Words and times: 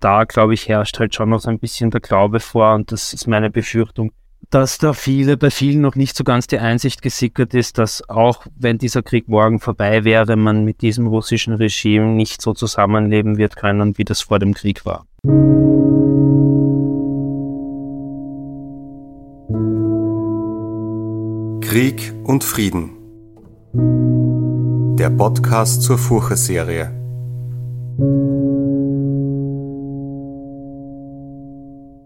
da, 0.00 0.24
glaube 0.24 0.54
ich, 0.54 0.68
herrscht 0.68 0.98
halt 0.98 1.14
schon 1.14 1.30
noch 1.30 1.40
so 1.40 1.50
ein 1.50 1.58
bisschen 1.58 1.90
der 1.90 2.00
Glaube 2.00 2.40
vor 2.40 2.74
und 2.74 2.90
das 2.90 3.12
ist 3.12 3.26
meine 3.26 3.50
Befürchtung, 3.50 4.12
dass 4.48 4.78
da 4.78 4.94
viele, 4.94 5.36
bei 5.36 5.50
vielen 5.50 5.82
noch 5.82 5.94
nicht 5.94 6.16
so 6.16 6.24
ganz 6.24 6.46
die 6.46 6.58
Einsicht 6.58 7.02
gesickert 7.02 7.54
ist, 7.54 7.78
dass 7.78 8.08
auch 8.08 8.46
wenn 8.56 8.78
dieser 8.78 9.02
Krieg 9.02 9.28
morgen 9.28 9.60
vorbei 9.60 10.04
wäre, 10.04 10.36
man 10.36 10.64
mit 10.64 10.80
diesem 10.80 11.06
russischen 11.06 11.54
Regime 11.54 12.06
nicht 12.06 12.40
so 12.42 12.54
zusammenleben 12.54 13.36
wird 13.36 13.56
können, 13.56 13.96
wie 13.98 14.04
das 14.04 14.22
vor 14.22 14.38
dem 14.38 14.54
Krieg 14.54 14.84
war. 14.86 15.06
Krieg 21.60 22.12
und 22.24 22.42
Frieden. 22.42 22.96
Der 24.96 25.10
Podcast 25.10 25.82
zur 25.82 25.98
Furche-Serie. 25.98 26.90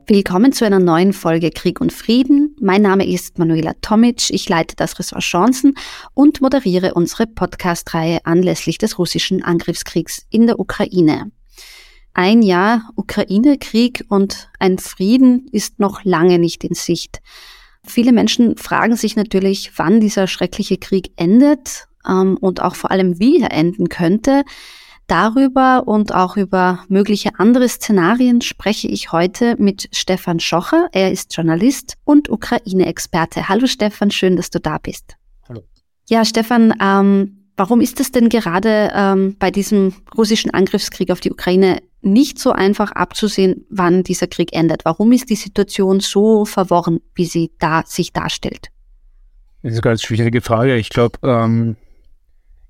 Willkommen 0.06 0.52
zu 0.52 0.66
einer 0.66 0.80
neuen 0.80 1.14
Folge 1.14 1.50
Krieg 1.50 1.80
und 1.80 1.90
Frieden. 1.90 2.54
Mein 2.60 2.82
Name 2.82 3.06
ist 3.08 3.38
Manuela 3.38 3.72
Tomic. 3.80 4.28
Ich 4.28 4.46
leite 4.50 4.76
das 4.76 4.98
Ressort 4.98 5.22
Chancen 5.22 5.76
und 6.12 6.42
moderiere 6.42 6.92
unsere 6.92 7.26
Podcast-Reihe 7.26 8.18
anlässlich 8.24 8.76
des 8.76 8.98
russischen 8.98 9.42
Angriffskriegs 9.42 10.26
in 10.28 10.46
der 10.46 10.60
Ukraine. 10.60 11.30
Ein 12.12 12.42
Jahr 12.42 12.90
Ukraine-Krieg 12.96 14.04
und 14.10 14.50
ein 14.58 14.76
Frieden 14.76 15.46
ist 15.52 15.80
noch 15.80 16.04
lange 16.04 16.38
nicht 16.38 16.64
in 16.64 16.74
Sicht. 16.74 17.22
Viele 17.82 18.12
Menschen 18.12 18.58
fragen 18.58 18.96
sich 18.96 19.16
natürlich, 19.16 19.72
wann 19.76 20.00
dieser 20.00 20.26
schreckliche 20.26 20.76
Krieg 20.76 21.12
endet 21.16 21.86
ähm, 22.06 22.36
und 22.38 22.60
auch 22.60 22.74
vor 22.74 22.90
allem 22.90 23.20
wie 23.20 23.40
er 23.40 23.52
enden 23.52 23.88
könnte. 23.88 24.44
Darüber 25.06 25.86
und 25.86 26.14
auch 26.14 26.36
über 26.38 26.82
mögliche 26.88 27.30
andere 27.38 27.68
Szenarien 27.68 28.40
spreche 28.40 28.88
ich 28.88 29.12
heute 29.12 29.54
mit 29.58 29.88
Stefan 29.92 30.40
Schocher. 30.40 30.88
Er 30.92 31.12
ist 31.12 31.36
Journalist 31.36 31.96
und 32.04 32.30
Ukraine-Experte. 32.30 33.48
Hallo 33.48 33.66
Stefan, 33.66 34.10
schön, 34.10 34.36
dass 34.36 34.48
du 34.48 34.60
da 34.60 34.78
bist. 34.78 35.16
Hallo. 35.46 35.62
Ja, 36.08 36.24
Stefan, 36.24 36.72
ähm, 36.80 37.50
warum 37.56 37.82
ist 37.82 38.00
es 38.00 38.12
denn 38.12 38.30
gerade 38.30 38.92
ähm, 38.94 39.36
bei 39.38 39.50
diesem 39.50 39.92
russischen 40.16 40.52
Angriffskrieg 40.52 41.10
auf 41.10 41.20
die 41.20 41.32
Ukraine 41.32 41.82
nicht 42.00 42.38
so 42.38 42.52
einfach 42.52 42.92
abzusehen, 42.92 43.66
wann 43.68 44.04
dieser 44.04 44.26
Krieg 44.26 44.54
endet? 44.54 44.86
Warum 44.86 45.12
ist 45.12 45.28
die 45.28 45.36
Situation 45.36 46.00
so 46.00 46.46
verworren, 46.46 47.00
wie 47.14 47.26
sie 47.26 47.52
da 47.58 47.82
sich 47.86 48.14
darstellt? 48.14 48.68
Das 49.62 49.72
ist 49.72 49.78
eine 49.78 49.82
ganz 49.82 50.02
schwierige 50.02 50.40
Frage. 50.40 50.76
Ich 50.76 50.88
glaube, 50.88 51.18
ähm, 51.22 51.76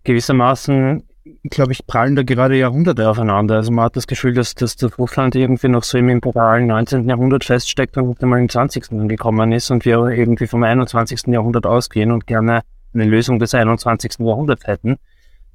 gewissermaßen 0.03 1.05
glaube 1.45 1.73
ich, 1.73 1.87
prallen 1.87 2.17
da 2.17 2.23
gerade 2.23 2.57
Jahrhunderte 2.57 3.09
aufeinander. 3.09 3.57
Also 3.57 3.73
man 3.73 3.87
hat 3.87 3.97
das 3.97 4.07
Gefühl, 4.07 4.35
dass, 4.35 4.55
dass 4.55 4.77
das 4.77 4.99
Russland 4.99 5.35
irgendwie 5.35 5.69
noch 5.69 5.83
so 5.83 5.97
im 5.97 6.09
imperialen 6.09 6.67
19. 6.67 7.09
Jahrhundert 7.09 7.45
feststeckt 7.45 7.97
und 7.97 8.09
nicht 8.09 8.23
einmal 8.23 8.41
im 8.41 8.49
20. 8.49 8.93
angekommen 8.93 9.53
ist 9.53 9.71
und 9.71 9.85
wir 9.85 9.99
irgendwie 10.09 10.47
vom 10.47 10.63
21. 10.63 11.29
Jahrhundert 11.29 11.67
ausgehen 11.67 12.13
und 12.13 12.27
gerne 12.27 12.61
eine 12.93 13.05
Lösung 13.05 13.39
des 13.39 13.55
21. 13.55 14.19
Jahrhunderts 14.19 14.67
hätten, 14.67 14.97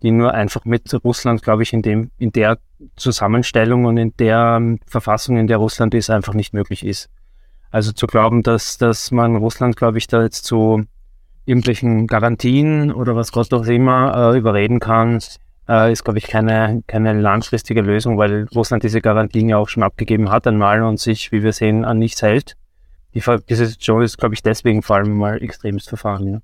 die 0.02 0.12
nur 0.12 0.34
einfach 0.34 0.66
mit 0.66 0.92
Russland, 1.04 1.44
glaube 1.44 1.64
ich, 1.64 1.72
in 1.72 1.82
dem, 1.82 2.12
in 2.18 2.32
der 2.32 2.58
Zusammenstellung 2.96 3.86
und 3.86 3.98
in 3.98 4.14
der 4.18 4.56
ähm, 4.58 4.80
Verfassung, 4.88 5.38
in 5.38 5.48
der 5.48 5.58
Russland 5.58 5.94
ist, 5.94 6.10
einfach 6.10 6.34
nicht 6.34 6.54
möglich 6.54 6.86
ist. 6.86 7.10
Also 7.72 7.92
zu 7.92 8.08
glauben, 8.08 8.42
dass, 8.42 8.80
dass 8.80 9.12
man 9.12 9.36
Russland, 9.36 9.78
glaube 9.78 10.00
ich, 10.00 10.08
da 10.08 10.24
jetzt 10.24 10.46
zu 10.46 10.84
irgendwelchen 11.46 12.08
Garantien 12.08 12.92
oder 12.92 13.16
was 13.16 13.32
Gott 13.32 13.54
auch 13.54 13.66
immer 13.66 14.34
äh, 14.34 14.38
überreden 14.38 14.80
kann, 14.80 15.20
äh, 15.70 15.92
ist, 15.92 16.04
glaube 16.04 16.20
ich, 16.20 16.28
keine, 16.28 16.84
keine 16.88 17.14
langfristige 17.14 17.82
Lösung, 17.82 18.18
weil 18.18 18.48
Russland 18.56 18.84
diese 18.84 19.02
Garantien 19.02 19.50
ja 19.50 19.58
auch 19.58 19.70
schon 19.70 19.84
abgegeben 19.84 20.32
hat 20.32 20.48
einmal 20.48 20.82
und 20.84 21.00
sich, 21.00 21.32
wie 21.32 21.44
wir 21.44 21.54
sehen, 21.54 21.86
an 21.86 22.00
nichts 22.00 22.22
hält. 22.22 22.56
Die, 23.14 23.22
die 23.50 23.56
Situation 23.56 24.02
ist, 24.02 24.18
glaube 24.18 24.34
ich, 24.34 24.44
deswegen 24.44 24.82
vor 24.82 24.98
allem 24.98 25.16
mal 25.18 25.42
extremst 25.42 25.90
verfahren. 25.90 26.28
Ja. 26.28 26.40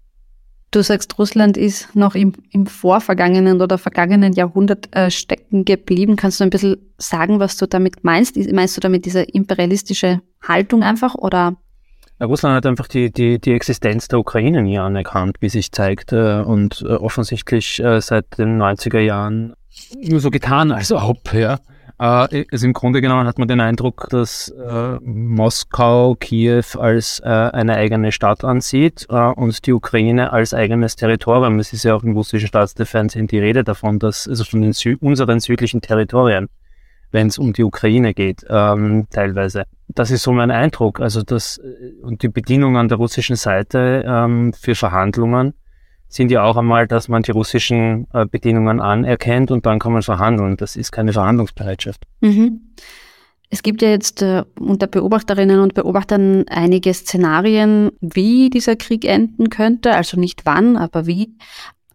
Du 0.72 0.82
sagst, 0.82 1.17
Russland 1.17 1.58
ist 1.58 1.95
noch 1.95 2.16
im, 2.16 2.33
im 2.52 2.66
vorvergangenen 2.66 3.61
oder 3.61 3.77
vergangenen 3.77 4.33
Jahrhundert 4.33 4.94
äh, 4.95 5.10
stecken 5.10 5.64
geblieben. 5.64 6.16
Kannst 6.16 6.39
du 6.39 6.44
ein 6.44 6.49
bisschen 6.49 6.78
sagen, 6.98 7.39
was 7.39 7.58
du 7.58 7.67
damit 7.67 8.04
meinst? 8.04 8.36
Meinst 8.52 8.76
du 8.76 8.82
damit 8.82 9.05
diese 9.05 9.22
imperialistische 9.22 10.22
Haltung 10.42 10.83
einfach 10.83 11.16
oder 11.16 11.55
Russland 12.21 12.55
hat 12.55 12.65
einfach 12.65 12.87
die, 12.87 13.11
die, 13.11 13.39
die 13.39 13.53
Existenz 13.53 14.08
der 14.08 14.20
Ukraine 14.20 14.64
nie 14.64 14.80
anerkannt, 14.80 15.37
wie 15.42 15.49
sich 15.49 15.71
zeigt, 15.71 16.14
äh, 16.14 16.42
und 16.42 16.83
äh, 16.87 16.93
offensichtlich 16.93 17.83
äh, 17.83 17.99
seit 17.99 18.37
den 18.37 18.61
90er 18.61 18.99
Jahren 18.99 19.53
nur 20.02 20.21
so 20.21 20.31
getan, 20.31 20.71
als 20.71 20.92
ob, 20.92 21.33
ja. 21.33 21.59
Also 21.98 22.65
im 22.65 22.73
Grunde 22.73 22.99
genommen 22.99 23.25
hat 23.25 23.39
man 23.39 23.48
den 23.48 23.61
Eindruck, 23.61 24.08
dass 24.09 24.54
Moskau 25.02 26.15
Kiew 26.15 26.77
als 26.77 27.21
eine 27.21 27.75
eigene 27.75 28.11
Stadt 28.11 28.43
ansieht 28.43 29.08
und 29.09 29.65
die 29.65 29.71
Ukraine 29.71 30.33
als 30.33 30.54
eigenes 30.54 30.98
Territorium. 30.98 31.58
Es 31.58 31.71
ist 31.71 31.83
ja 31.83 31.95
auch 31.95 32.04
im 32.04 32.11
russischen 32.11 32.48
Staatsfernsehen 32.48 33.27
die 33.27 33.39
Rede 33.39 33.64
davon, 33.64 33.99
dass 33.99 34.27
also 34.27 34.43
von 34.43 34.61
den 34.61 34.73
Sü 34.73 34.98
unseren 34.99 35.39
südlichen 35.39 35.80
Territorien 35.80 36.49
wenn 37.15 37.27
es 37.27 37.37
um 37.37 37.53
die 37.53 37.64
Ukraine 37.64 38.14
geht, 38.14 38.45
ähm, 38.49 39.08
teilweise. 39.09 39.64
Das 39.87 40.11
ist 40.11 40.23
so 40.23 40.33
mein 40.33 40.52
Eindruck. 40.52 40.99
Also 40.99 41.23
das 41.23 41.58
äh, 41.59 42.03
und 42.03 42.21
die 42.21 42.27
Bedienung 42.27 42.76
an 42.76 42.89
der 42.89 42.98
russischen 42.98 43.37
Seite 43.37 44.03
ähm, 44.05 44.52
für 44.52 44.76
Verhandlungen 44.76 45.54
sind 46.09 46.30
ja 46.30 46.43
auch 46.43 46.58
einmal, 46.58 46.87
dass 46.87 47.08
man 47.08 47.23
die 47.23 47.31
russischen 47.31 48.08
äh, 48.14 48.25
Bedingungen 48.25 48.81
anerkennt 48.81 49.49
und 49.49 49.65
dann 49.65 49.80
kann 49.80 49.93
man 49.93 50.02
verhandeln. 50.02 50.58
Das 50.58 50.75
ist 50.75 50.92
keine 50.92 51.14
Verhandlungsbereitschaft. 51.14 52.04
Mhm. 52.20 52.73
Es 53.49 53.64
gibt 53.64 53.81
ja 53.81 53.89
jetzt 53.89 54.21
äh, 54.21 54.43
unter 54.59 54.87
Beobachterinnen 54.87 55.61
und 55.61 55.73
Beobachtern 55.73 56.43
einige 56.49 56.93
Szenarien, 56.93 57.92
wie 58.02 58.49
dieser 58.49 58.75
Krieg 58.75 59.05
enden 59.05 59.49
könnte. 59.49 59.93
Also 59.93 60.20
nicht 60.20 60.45
wann, 60.45 60.75
aber 60.75 61.05
wie. 61.05 61.37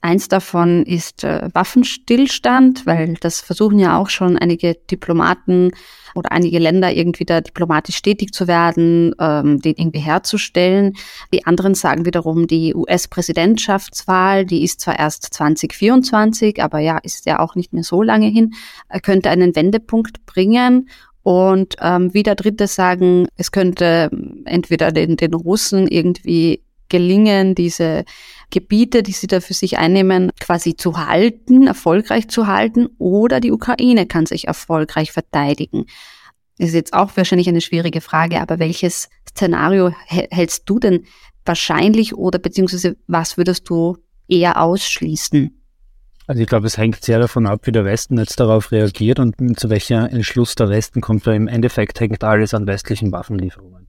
Eins 0.03 0.29
davon 0.29 0.85
ist 0.85 1.25
äh, 1.25 1.49
Waffenstillstand, 1.53 2.87
weil 2.87 3.15
das 3.21 3.41
versuchen 3.41 3.79
ja 3.79 3.99
auch 3.99 4.09
schon 4.09 4.39
einige 4.39 4.75
Diplomaten 4.91 5.73
oder 6.15 6.33
einige 6.33 6.59
Länder 6.59 6.91
irgendwie 6.93 7.27
da 7.27 7.43
diplomatisch 7.43 8.01
tätig 8.01 8.33
zu 8.33 8.49
werden, 8.49 9.15
ähm, 9.21 9.61
den 9.61 9.75
irgendwie 9.77 10.01
herzustellen. 10.01 10.95
Die 11.35 11.45
anderen 11.45 11.75
sagen 11.75 12.07
wiederum, 12.07 12.47
die 12.47 12.75
US-Präsidentschaftswahl, 12.75 14.47
die 14.47 14.65
ist 14.65 14.81
zwar 14.81 14.99
erst 14.99 15.35
2024, 15.35 16.63
aber 16.63 16.79
ja, 16.79 16.99
ist 16.99 17.27
ja 17.27 17.39
auch 17.39 17.55
nicht 17.55 17.75
mehr 17.75 17.85
so 17.85 18.03
lange 18.03 18.29
hin, 18.29 18.55
äh, 18.89 19.01
könnte 19.01 19.29
einen 19.29 19.55
Wendepunkt 19.55 20.25
bringen. 20.25 20.89
Und 21.23 21.77
ähm, 21.83 22.15
wieder 22.15 22.35
Dritte 22.35 22.67
sagen, 22.67 23.29
es 23.37 23.53
könnte 23.53 24.11
entweder 24.47 24.91
den, 24.91 25.19
den 25.19 25.35
Russen 25.35 25.87
irgendwie 25.87 26.63
gelingen, 26.91 27.55
diese 27.55 28.05
Gebiete, 28.51 29.03
die 29.03 29.13
sie 29.13 29.27
da 29.27 29.41
für 29.41 29.55
sich 29.55 29.79
einnehmen, 29.79 30.33
quasi 30.39 30.77
zu 30.77 31.07
halten, 31.07 31.67
erfolgreich 31.67 32.29
zu 32.29 32.47
halten, 32.47 32.89
oder 32.99 33.41
die 33.41 33.53
Ukraine 33.53 34.07
kann 34.07 34.27
sich 34.27 34.49
erfolgreich 34.49 35.13
verteidigen. 35.13 35.87
Ist 36.59 36.75
jetzt 36.75 36.93
auch 36.93 37.17
wahrscheinlich 37.17 37.49
eine 37.49 37.63
schwierige 37.63 38.03
Frage, 38.03 38.41
aber 38.41 38.59
welches 38.59 39.09
Szenario 39.31 39.93
hältst 40.07 40.69
du 40.69 40.79
denn 40.79 41.05
wahrscheinlich 41.47 42.15
oder 42.15 42.39
beziehungsweise 42.39 42.97
was 43.07 43.39
würdest 43.39 43.71
du 43.71 43.97
eher 44.29 44.61
ausschließen? 44.61 45.57
Also 46.27 46.43
ich 46.43 46.49
glaube, 46.49 46.67
es 46.67 46.77
hängt 46.77 47.03
sehr 47.03 47.19
davon 47.19 47.47
ab, 47.47 47.63
wie 47.65 47.73
der 47.73 47.85
Westen 47.85 48.19
jetzt 48.19 48.39
darauf 48.39 48.71
reagiert 48.71 49.19
und 49.19 49.59
zu 49.59 49.69
welcher 49.69 50.13
Entschluss 50.13 50.55
der 50.55 50.69
Westen 50.69 51.01
kommt, 51.01 51.27
weil 51.27 51.35
im 51.35 51.49
Endeffekt 51.49 51.99
hängt 51.99 52.23
alles 52.23 52.55
an 52.55 52.67
westlichen 52.67 53.11
Waffenlieferungen. 53.11 53.80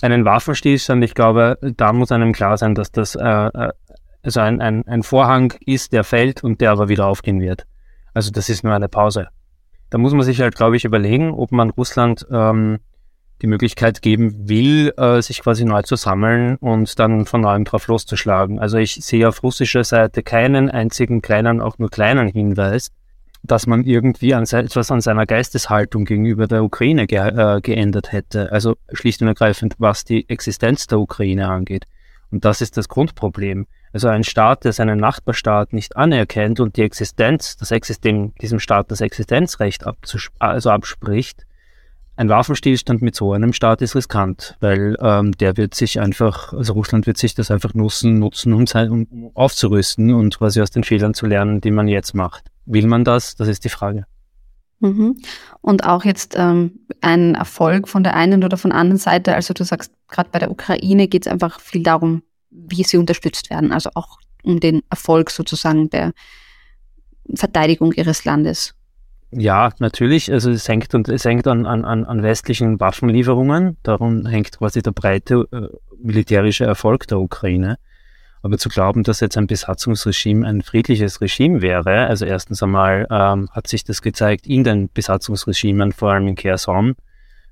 Einen 0.00 0.24
Waffenstillstand, 0.24 1.02
ich 1.02 1.14
glaube, 1.14 1.58
da 1.60 1.92
muss 1.92 2.12
einem 2.12 2.32
klar 2.32 2.56
sein, 2.56 2.74
dass 2.74 2.92
das 2.92 3.14
äh, 3.14 3.22
äh 3.22 3.72
also 4.22 4.40
ein, 4.40 4.60
ein, 4.60 4.86
ein 4.86 5.02
Vorhang 5.02 5.54
ist, 5.64 5.92
der 5.92 6.04
fällt 6.04 6.42
und 6.42 6.60
der 6.60 6.72
aber 6.72 6.88
wieder 6.88 7.06
aufgehen 7.06 7.40
wird. 7.40 7.66
Also 8.14 8.30
das 8.30 8.48
ist 8.48 8.64
nur 8.64 8.74
eine 8.74 8.88
Pause. 8.88 9.28
Da 9.90 9.98
muss 9.98 10.12
man 10.12 10.22
sich 10.22 10.40
halt, 10.40 10.56
glaube 10.56 10.76
ich, 10.76 10.84
überlegen, 10.84 11.32
ob 11.32 11.52
man 11.52 11.70
Russland 11.70 12.26
ähm, 12.30 12.78
die 13.40 13.46
Möglichkeit 13.46 14.02
geben 14.02 14.48
will, 14.48 14.92
äh, 14.96 15.22
sich 15.22 15.40
quasi 15.40 15.64
neu 15.64 15.82
zu 15.82 15.96
sammeln 15.96 16.56
und 16.56 16.98
dann 16.98 17.24
von 17.26 17.40
neuem 17.40 17.64
drauf 17.64 17.86
loszuschlagen. 17.86 18.58
Also 18.58 18.78
ich 18.78 18.94
sehe 18.94 19.28
auf 19.28 19.42
russischer 19.42 19.84
Seite 19.84 20.22
keinen 20.22 20.68
einzigen 20.68 21.22
kleinen, 21.22 21.60
auch 21.60 21.78
nur 21.78 21.90
kleinen 21.90 22.28
Hinweis, 22.28 22.90
dass 23.50 23.66
man 23.66 23.84
irgendwie 23.84 24.34
an 24.34 24.44
etwas 24.44 24.90
an 24.90 25.00
seiner 25.00 25.26
Geisteshaltung 25.26 26.04
gegenüber 26.04 26.46
der 26.46 26.62
Ukraine 26.62 27.06
ge 27.06 27.18
äh, 27.18 27.60
geändert 27.60 28.12
hätte. 28.12 28.52
Also 28.52 28.76
schlicht 28.92 29.20
und 29.22 29.28
ergreifend, 29.28 29.74
was 29.78 30.04
die 30.04 30.28
Existenz 30.28 30.86
der 30.86 31.00
Ukraine 31.00 31.48
angeht. 31.48 31.86
Und 32.30 32.44
das 32.44 32.60
ist 32.60 32.76
das 32.76 32.88
Grundproblem. 32.88 33.66
Also 33.92 34.08
ein 34.08 34.24
Staat, 34.24 34.64
der 34.64 34.72
seinen 34.72 34.98
Nachbarstaat 34.98 35.72
nicht 35.72 35.96
anerkennt 35.96 36.60
und 36.60 36.76
die 36.76 36.82
Existenz, 36.82 37.56
das 37.56 37.70
Existenz, 37.70 38.34
diesem 38.40 38.60
Staat 38.60 38.90
das 38.90 39.00
Existenzrecht 39.00 39.84
also 40.38 40.70
abspricht, 40.70 41.46
ein 42.18 42.28
Waffenstillstand 42.28 43.00
mit 43.00 43.14
so 43.14 43.32
einem 43.32 43.52
Staat 43.52 43.80
ist 43.80 43.94
riskant, 43.94 44.56
weil 44.58 44.96
ähm, 45.00 45.32
der 45.38 45.56
wird 45.56 45.74
sich 45.74 46.00
einfach, 46.00 46.52
also 46.52 46.72
Russland 46.72 47.06
wird 47.06 47.16
sich 47.16 47.36
das 47.36 47.52
einfach 47.52 47.74
nutzen, 47.74 48.18
nutzen 48.18 48.52
um, 48.54 48.66
sein, 48.66 48.90
um 48.90 49.30
aufzurüsten 49.34 50.12
und 50.12 50.36
quasi 50.36 50.60
aus 50.60 50.72
den 50.72 50.82
Fehlern 50.82 51.14
zu 51.14 51.26
lernen, 51.26 51.60
die 51.60 51.70
man 51.70 51.86
jetzt 51.86 52.14
macht. 52.14 52.50
Will 52.68 52.86
man 52.86 53.04
das? 53.04 53.34
Das 53.34 53.48
ist 53.48 53.64
die 53.64 53.70
Frage. 53.70 54.04
Mhm. 54.80 55.16
Und 55.60 55.84
auch 55.84 56.04
jetzt 56.04 56.34
ähm, 56.36 56.80
ein 57.00 57.34
Erfolg 57.34 57.88
von 57.88 58.04
der 58.04 58.14
einen 58.14 58.44
oder 58.44 58.56
von 58.56 58.70
der 58.70 58.78
anderen 58.78 58.98
Seite. 58.98 59.34
Also 59.34 59.54
du 59.54 59.64
sagst, 59.64 59.92
gerade 60.06 60.28
bei 60.30 60.38
der 60.38 60.50
Ukraine 60.50 61.08
geht 61.08 61.26
es 61.26 61.32
einfach 61.32 61.60
viel 61.60 61.82
darum, 61.82 62.22
wie 62.50 62.84
sie 62.84 62.98
unterstützt 62.98 63.50
werden. 63.50 63.72
Also 63.72 63.90
auch 63.94 64.18
um 64.44 64.60
den 64.60 64.82
Erfolg 64.90 65.30
sozusagen 65.30 65.90
der 65.90 66.12
Verteidigung 67.34 67.92
ihres 67.92 68.24
Landes. 68.24 68.74
Ja, 69.30 69.70
natürlich. 69.78 70.32
Also 70.32 70.50
es 70.50 70.68
hängt, 70.68 70.94
und 70.94 71.08
es 71.08 71.24
hängt 71.24 71.46
an, 71.46 71.66
an, 71.66 71.84
an 71.84 72.22
westlichen 72.22 72.80
Waffenlieferungen. 72.80 73.76
Darum 73.82 74.26
hängt 74.26 74.58
quasi 74.58 74.82
der 74.82 74.92
breite 74.92 75.46
äh, 75.52 75.68
militärische 76.02 76.64
Erfolg 76.64 77.06
der 77.08 77.18
Ukraine. 77.18 77.78
Aber 78.42 78.58
zu 78.58 78.68
glauben, 78.68 79.02
dass 79.02 79.20
jetzt 79.20 79.36
ein 79.36 79.46
Besatzungsregime 79.46 80.46
ein 80.46 80.62
friedliches 80.62 81.20
Regime 81.20 81.60
wäre, 81.60 82.06
also 82.06 82.24
erstens 82.24 82.62
einmal 82.62 83.06
ähm, 83.10 83.48
hat 83.52 83.66
sich 83.66 83.84
das 83.84 84.02
gezeigt 84.02 84.46
in 84.46 84.64
den 84.64 84.90
Besatzungsregimen, 84.92 85.92
vor 85.92 86.12
allem 86.12 86.28
in 86.28 86.34
Kherson, 86.36 86.94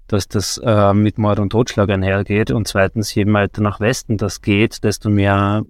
dass 0.07 0.29
das 0.29 0.61
äh, 0.65 0.95
mit 0.95 1.19
Mord 1.19 1.41
und 1.41 1.51
Totschlag 1.51 1.91
einhergeht 1.91 2.51
und 2.51 2.69
zweitens, 2.69 3.15
je 3.15 3.27
weiter 3.33 3.63
nach 3.63 3.81
Westen 3.81 4.17
das 4.17 4.41
geht, 4.41 4.85
desto 4.85 5.11
mehr 5.11 5.65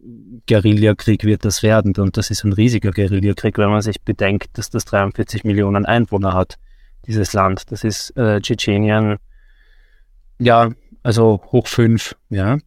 Guerillakrieg 0.46 1.24
wird 1.24 1.44
das 1.44 1.62
werden 1.62 1.94
und 1.96 2.16
das 2.16 2.30
ist 2.30 2.44
ein 2.44 2.52
riesiger 2.52 2.90
Guerillakrieg, 2.90 3.56
wenn 3.58 3.70
man 3.70 3.82
sich 3.82 4.02
bedenkt, 4.02 4.58
dass 4.58 4.68
das 4.68 4.84
43 4.84 5.44
Millionen 5.44 5.86
Einwohner 5.86 6.34
hat, 6.34 6.58
dieses 7.06 7.32
Land. 7.32 7.72
Das 7.72 7.84
ist 7.84 8.16
äh, 8.16 8.40
Tschetschenien, 8.40 9.16
ja, 10.38 10.70
also 11.02 11.40
hoch 11.52 11.66
fünf, 11.66 12.16
ja. 12.28 12.58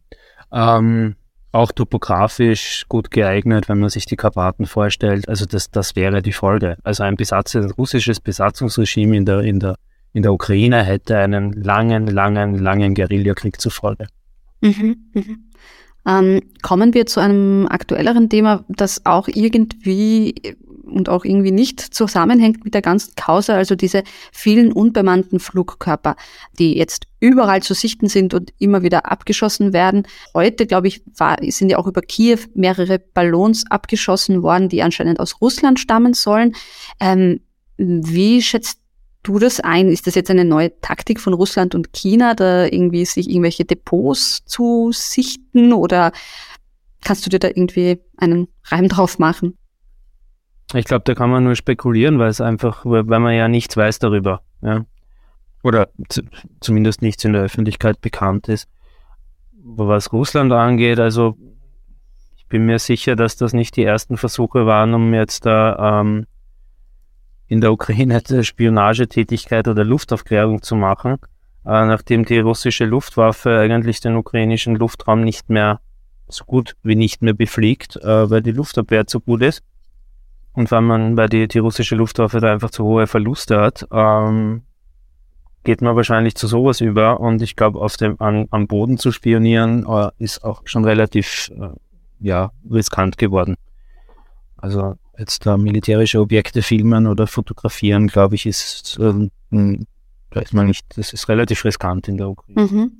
Ähm, 0.52 1.14
auch 1.52 1.72
topografisch 1.72 2.84
gut 2.88 3.10
geeignet, 3.10 3.68
wenn 3.68 3.80
man 3.80 3.90
sich 3.90 4.06
die 4.06 4.16
Karpaten 4.16 4.66
vorstellt. 4.66 5.28
Also 5.28 5.46
das, 5.46 5.70
das 5.70 5.96
wäre 5.96 6.22
die 6.22 6.32
Folge. 6.32 6.76
Also 6.84 7.02
ein 7.02 7.16
Besatz, 7.16 7.56
ein 7.56 7.70
russisches 7.70 8.20
Besatzungsregime 8.20 9.16
in 9.16 9.24
der, 9.24 9.40
in 9.40 9.60
der 9.60 9.76
in 10.12 10.22
der 10.22 10.32
Ukraine 10.32 10.82
hätte 10.82 11.16
einen 11.18 11.52
langen, 11.52 12.06
langen, 12.06 12.58
langen 12.58 12.94
Guerillakrieg 12.94 13.60
zur 13.60 13.72
Folge. 13.72 14.06
Mhm, 14.60 14.96
mhm. 15.14 15.50
Ähm, 16.06 16.40
kommen 16.62 16.94
wir 16.94 17.06
zu 17.06 17.20
einem 17.20 17.66
aktuelleren 17.68 18.28
Thema, 18.28 18.64
das 18.68 19.04
auch 19.04 19.28
irgendwie 19.28 20.34
und 20.82 21.08
auch 21.08 21.24
irgendwie 21.24 21.52
nicht 21.52 21.80
zusammenhängt 21.80 22.64
mit 22.64 22.74
der 22.74 22.82
ganzen 22.82 23.14
Causa, 23.16 23.54
also 23.54 23.74
diese 23.74 24.02
vielen 24.32 24.72
unbemannten 24.72 25.40
Flugkörper, 25.40 26.16
die 26.58 26.76
jetzt 26.76 27.06
überall 27.20 27.62
zu 27.62 27.74
sichten 27.74 28.08
sind 28.08 28.34
und 28.34 28.52
immer 28.58 28.82
wieder 28.82 29.10
abgeschossen 29.10 29.72
werden. 29.72 30.06
Heute, 30.34 30.66
glaube 30.66 30.88
ich, 30.88 31.02
war, 31.16 31.36
sind 31.48 31.70
ja 31.70 31.78
auch 31.78 31.86
über 31.86 32.00
Kiew 32.00 32.38
mehrere 32.54 32.98
Ballons 32.98 33.64
abgeschossen 33.70 34.42
worden, 34.42 34.68
die 34.68 34.82
anscheinend 34.82 35.20
aus 35.20 35.40
Russland 35.40 35.78
stammen 35.78 36.14
sollen. 36.14 36.54
Ähm, 36.98 37.40
wie 37.76 38.42
schätzt 38.42 38.80
du 39.22 39.38
das 39.38 39.60
ein? 39.60 39.88
Ist 39.88 40.06
das 40.06 40.14
jetzt 40.14 40.30
eine 40.30 40.44
neue 40.44 40.78
Taktik 40.80 41.20
von 41.20 41.34
Russland 41.34 41.74
und 41.74 41.92
China, 41.92 42.34
da 42.34 42.64
irgendwie 42.64 43.04
sich 43.04 43.28
irgendwelche 43.28 43.64
Depots 43.64 44.44
zu 44.44 44.90
sichten 44.92 45.72
oder 45.72 46.12
kannst 47.02 47.24
du 47.24 47.30
dir 47.30 47.38
da 47.38 47.48
irgendwie 47.48 48.00
einen 48.16 48.48
Reim 48.64 48.88
drauf 48.88 49.18
machen? 49.18 49.56
Ich 50.74 50.84
glaube, 50.84 51.02
da 51.04 51.14
kann 51.14 51.30
man 51.30 51.44
nur 51.44 51.56
spekulieren, 51.56 52.18
weil 52.18 52.28
es 52.28 52.40
einfach, 52.40 52.84
weil 52.84 53.04
man 53.04 53.34
ja 53.34 53.48
nichts 53.48 53.76
weiß 53.76 53.98
darüber, 53.98 54.42
ja. 54.62 54.84
Oder 55.62 55.88
zumindest 56.60 57.02
nichts 57.02 57.24
in 57.24 57.34
der 57.34 57.42
Öffentlichkeit 57.42 58.00
bekannt 58.00 58.48
ist. 58.48 58.68
Was 59.62 60.12
Russland 60.12 60.52
angeht, 60.52 60.98
also 60.98 61.36
ich 62.36 62.46
bin 62.46 62.64
mir 62.64 62.78
sicher, 62.78 63.14
dass 63.14 63.36
das 63.36 63.52
nicht 63.52 63.76
die 63.76 63.84
ersten 63.84 64.16
Versuche 64.16 64.64
waren, 64.64 64.94
um 64.94 65.12
jetzt 65.12 65.44
da 65.44 66.00
ähm, 66.00 66.26
in 67.46 67.60
der 67.60 67.72
Ukraine 67.72 68.22
Spionagetätigkeit 68.42 69.68
oder 69.68 69.84
Luftaufklärung 69.84 70.62
zu 70.62 70.76
machen, 70.76 71.18
äh, 71.66 71.84
nachdem 71.84 72.24
die 72.24 72.38
russische 72.38 72.86
Luftwaffe 72.86 73.58
eigentlich 73.58 74.00
den 74.00 74.16
ukrainischen 74.16 74.76
Luftraum 74.76 75.22
nicht 75.22 75.50
mehr 75.50 75.80
so 76.28 76.44
gut 76.44 76.76
wie 76.82 76.94
nicht 76.94 77.22
mehr 77.22 77.34
befliegt, 77.34 77.96
äh, 77.96 78.30
weil 78.30 78.40
die 78.40 78.52
Luftabwehr 78.52 79.06
zu 79.06 79.20
gut 79.20 79.42
ist. 79.42 79.62
Und 80.52 80.70
weil 80.70 80.80
man, 80.80 81.16
weil 81.16 81.28
die, 81.28 81.46
die 81.48 81.58
russische 81.58 81.94
Luftwaffe 81.94 82.40
da 82.40 82.52
einfach 82.52 82.70
zu 82.70 82.84
hohe 82.84 83.06
Verluste 83.06 83.60
hat, 83.60 83.86
ähm, 83.92 84.62
geht 85.64 85.82
man 85.82 85.94
wahrscheinlich 85.96 86.34
zu 86.34 86.46
sowas 86.46 86.80
über. 86.80 87.20
Und 87.20 87.42
ich 87.42 87.56
glaube, 87.56 87.80
auf 87.80 87.96
dem 87.96 88.20
an, 88.20 88.46
am 88.50 88.66
Boden 88.66 88.98
zu 88.98 89.12
spionieren 89.12 89.86
äh, 89.86 90.10
ist 90.18 90.42
auch 90.44 90.62
schon 90.64 90.84
relativ 90.84 91.50
äh, 91.56 91.70
ja 92.18 92.52
riskant 92.70 93.18
geworden. 93.18 93.56
Also 94.56 94.94
jetzt 95.18 95.46
da 95.46 95.56
militärische 95.56 96.20
Objekte 96.20 96.62
filmen 96.62 97.06
oder 97.06 97.26
fotografieren, 97.26 98.08
glaube 98.08 98.34
ich, 98.34 98.46
ist, 98.46 98.98
ähm, 99.00 99.30
weiß 100.30 100.52
man 100.52 100.66
nicht, 100.66 100.86
das 100.96 101.12
ist 101.12 101.28
relativ 101.28 101.64
riskant 101.64 102.08
in 102.08 102.16
der 102.16 102.28
Ukraine. 102.28 102.62
Mhm. 102.62 102.92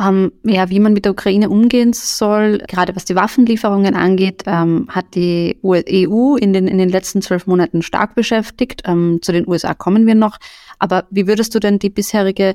Ähm, 0.00 0.32
ja, 0.44 0.70
wie 0.70 0.78
man 0.78 0.92
mit 0.92 1.04
der 1.04 1.12
Ukraine 1.12 1.48
umgehen 1.50 1.92
soll, 1.92 2.58
gerade 2.68 2.94
was 2.94 3.04
die 3.04 3.16
Waffenlieferungen 3.16 3.96
angeht, 3.96 4.44
ähm, 4.46 4.86
hat 4.88 5.14
die 5.14 5.58
EU 5.64 6.36
in 6.36 6.52
den, 6.52 6.68
in 6.68 6.78
den 6.78 6.88
letzten 6.88 7.20
zwölf 7.20 7.46
Monaten 7.46 7.82
stark 7.82 8.14
beschäftigt. 8.14 8.82
Ähm, 8.84 9.18
zu 9.22 9.32
den 9.32 9.48
USA 9.48 9.74
kommen 9.74 10.06
wir 10.06 10.14
noch. 10.14 10.38
Aber 10.78 11.06
wie 11.10 11.26
würdest 11.26 11.54
du 11.54 11.58
denn 11.58 11.80
die 11.80 11.90
bisherige 11.90 12.54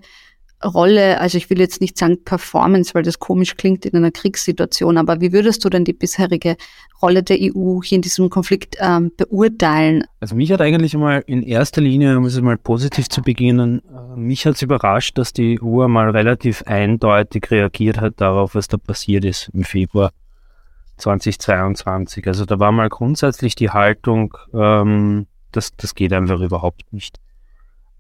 Rolle, 0.64 1.20
also 1.20 1.38
ich 1.38 1.50
will 1.50 1.60
jetzt 1.60 1.82
nicht 1.82 1.98
sagen 1.98 2.24
Performance, 2.24 2.94
weil 2.94 3.04
das 3.04 3.20
komisch 3.20 3.56
klingt 3.56 3.86
in 3.86 3.96
einer 3.96 4.12
Kriegssituation, 4.12 4.98
aber 4.98 5.22
wie 5.22 5.34
würdest 5.34 5.64
du 5.66 5.70
denn 5.70 5.86
die 5.86 5.94
bisherige 5.94 6.56
Rolle 7.02 7.24
der 7.24 7.38
EU 7.42 7.82
hier 7.84 7.98
in 7.98 8.02
diesem 8.02 8.30
Konflikt 8.30 8.78
ähm, 8.80 9.12
beurteilen? 9.18 10.04
Also 10.20 10.36
mich 10.36 10.52
hat 10.52 10.62
eigentlich 10.62 10.96
mal 10.96 11.24
in 11.28 11.44
erster 11.44 11.82
Linie, 11.82 12.18
um 12.18 12.26
es 12.26 12.40
mal 12.42 12.58
positiv 12.58 13.10
zu 13.10 13.22
beginnen, 13.22 13.82
äh, 13.90 14.20
mich 14.20 14.46
hat 14.46 14.56
es 14.56 14.62
überrascht, 14.62 15.18
dass 15.18 15.34
die 15.34 15.60
EU 15.62 15.88
mal 15.88 16.10
relativ 16.10 16.64
eindeutig 16.64 17.52
reagiert 17.52 18.00
hat 18.00 18.22
darauf, 18.22 18.56
was 18.56 18.68
da 18.68 18.78
passiert 18.78 19.26
ist 19.26 19.50
im 19.54 19.64
Februar 19.64 20.12
2022. 20.98 22.28
Also 22.28 22.46
da 22.46 22.60
war 22.60 22.72
mal 22.72 22.90
grundsätzlich 22.90 23.56
die 23.56 23.70
Haltung, 23.70 24.38
ähm, 24.54 25.28
das, 25.52 25.76
das 25.76 25.96
geht 25.96 26.14
einfach 26.14 26.40
überhaupt 26.40 26.92
nicht. 26.92 27.20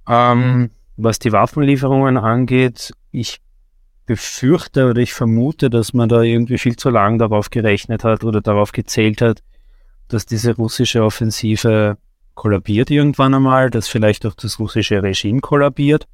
Ähm, 0.07 0.69
was 0.97 1.19
die 1.19 1.31
Waffenlieferungen 1.31 2.17
angeht, 2.17 2.93
ich 3.11 3.39
befürchte 4.05 4.89
oder 4.89 5.01
ich 5.01 5.13
vermute, 5.13 5.69
dass 5.69 5.93
man 5.93 6.09
da 6.09 6.21
irgendwie 6.21 6.57
viel 6.57 6.75
zu 6.75 6.89
lang 6.89 7.17
darauf 7.17 7.49
gerechnet 7.49 8.03
hat 8.03 8.23
oder 8.23 8.41
darauf 8.41 8.71
gezählt 8.71 9.21
hat, 9.21 9.41
dass 10.09 10.25
diese 10.25 10.55
russische 10.55 11.03
Offensive 11.03 11.97
kollabiert 12.35 12.91
irgendwann 12.91 13.33
einmal, 13.33 13.69
dass 13.69 13.87
vielleicht 13.87 14.25
auch 14.25 14.33
das 14.33 14.59
russische 14.59 15.01
Regime 15.01 15.39
kollabiert 15.39 16.07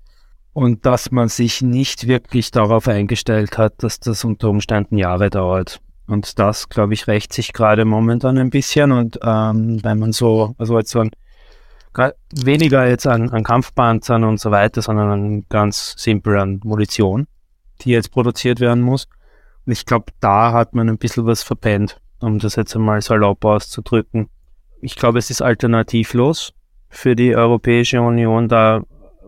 und 0.53 0.85
dass 0.85 1.11
man 1.11 1.29
sich 1.29 1.61
nicht 1.61 2.07
wirklich 2.07 2.51
darauf 2.51 2.87
eingestellt 2.87 3.57
hat, 3.57 3.81
dass 3.83 3.99
das 3.99 4.23
unter 4.23 4.49
Umständen 4.49 4.97
Jahre 4.97 5.29
dauert. 5.29 5.79
Und 6.07 6.39
das, 6.39 6.69
glaube 6.69 6.95
ich, 6.95 7.07
rächt 7.07 7.33
sich 7.33 7.53
gerade 7.53 7.85
momentan 7.85 8.37
ein 8.37 8.49
bisschen. 8.49 8.91
Und 8.91 9.19
ähm, 9.23 9.83
wenn 9.83 9.99
man 9.99 10.11
so, 10.11 10.55
also 10.57 10.77
jetzt 10.77 10.89
so 10.89 11.01
ein 11.01 11.11
weniger 12.33 12.87
jetzt 12.87 13.07
an, 13.07 13.29
an 13.29 13.43
Kampfpanzern 13.43 14.23
und 14.23 14.39
so 14.39 14.51
weiter, 14.51 14.81
sondern 14.81 15.11
an 15.11 15.45
ganz 15.49 15.95
simpel 15.97 16.37
an 16.37 16.59
Munition, 16.63 17.27
die 17.81 17.91
jetzt 17.91 18.11
produziert 18.11 18.59
werden 18.59 18.81
muss. 18.81 19.07
Und 19.65 19.73
ich 19.73 19.85
glaube, 19.85 20.11
da 20.19 20.53
hat 20.53 20.73
man 20.73 20.89
ein 20.89 20.97
bisschen 20.97 21.25
was 21.25 21.43
verpennt, 21.43 21.99
um 22.19 22.39
das 22.39 22.55
jetzt 22.55 22.75
einmal 22.75 23.01
salopp 23.01 23.43
auszudrücken. 23.43 24.29
Ich 24.81 24.95
glaube, 24.95 25.19
es 25.19 25.29
ist 25.29 25.41
alternativlos 25.41 26.53
für 26.89 27.15
die 27.15 27.35
Europäische 27.35 28.01
Union, 28.01 28.47
da 28.47 28.81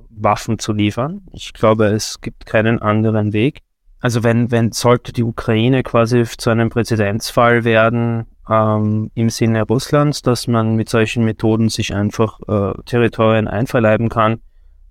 Waffen 0.10 0.60
zu 0.60 0.74
liefern. 0.74 1.22
Ich 1.32 1.54
glaube, 1.54 1.86
es 1.88 2.22
gibt 2.22 2.46
keinen 2.46 2.82
anderen 2.82 3.34
Weg. 3.34 3.62
Also 4.00 4.24
wenn, 4.24 4.52
wenn 4.52 4.72
sollte 4.72 5.14
die 5.14 5.24
Ukraine 5.24 5.84
quasi 5.84 6.24
zu 6.24 6.50
einem 6.50 6.70
Präzedenzfall 6.70 7.64
werden, 7.64 8.26
ähm, 8.52 9.12
im 9.16 9.30
Sinne 9.30 9.64
Russlands, 9.64 10.22
dass 10.22 10.48
man 10.48 10.76
mit 10.76 10.90
solchen 10.90 11.24
Methoden 11.24 11.70
sich 11.70 11.96
einfach 11.96 12.40
äh, 12.48 12.74
Territorien 12.84 13.48
einverleiben 13.48 14.10
kann, 14.10 14.42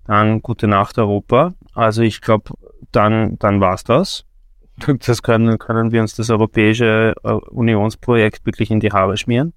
dann 0.07 0.41
gute 0.41 0.67
Nacht 0.67 0.97
Europa. 0.97 1.53
Also 1.75 2.01
ich 2.01 2.21
glaube, 2.21 2.51
dann, 2.91 3.37
dann 3.37 3.61
war's 3.61 3.83
das. 3.83 4.25
Das 5.05 5.21
können, 5.21 5.59
können 5.59 5.91
wir 5.91 6.01
uns 6.01 6.15
das 6.15 6.31
europäische 6.31 7.13
äh, 7.23 7.31
Unionsprojekt 7.31 8.47
wirklich 8.47 8.71
in 8.71 8.79
die 8.79 8.91
Haare 8.91 9.15
schmieren. 9.15 9.53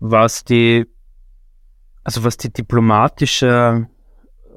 Was 0.00 0.44
die, 0.44 0.84
also 2.04 2.22
was 2.22 2.36
die 2.36 2.52
diplomatische 2.52 3.88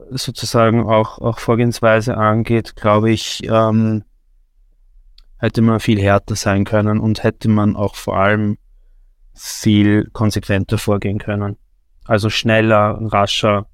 sozusagen 0.09 0.83
auch, 0.83 1.19
auch 1.19 1.39
Vorgehensweise 1.39 2.17
angeht, 2.17 2.75
glaube 2.75 3.11
ich, 3.11 3.41
ähm, 3.47 4.03
hätte 5.39 5.61
man 5.61 5.79
viel 5.79 5.99
härter 5.99 6.35
sein 6.35 6.65
können 6.65 6.99
und 6.99 7.23
hätte 7.23 7.49
man 7.49 7.75
auch 7.75 7.95
vor 7.95 8.17
allem 8.17 8.57
viel 9.33 10.09
konsequenter 10.11 10.77
vorgehen 10.77 11.17
können. 11.17 11.57
Also 12.05 12.29
schneller, 12.29 12.99
rascher, 13.01 13.67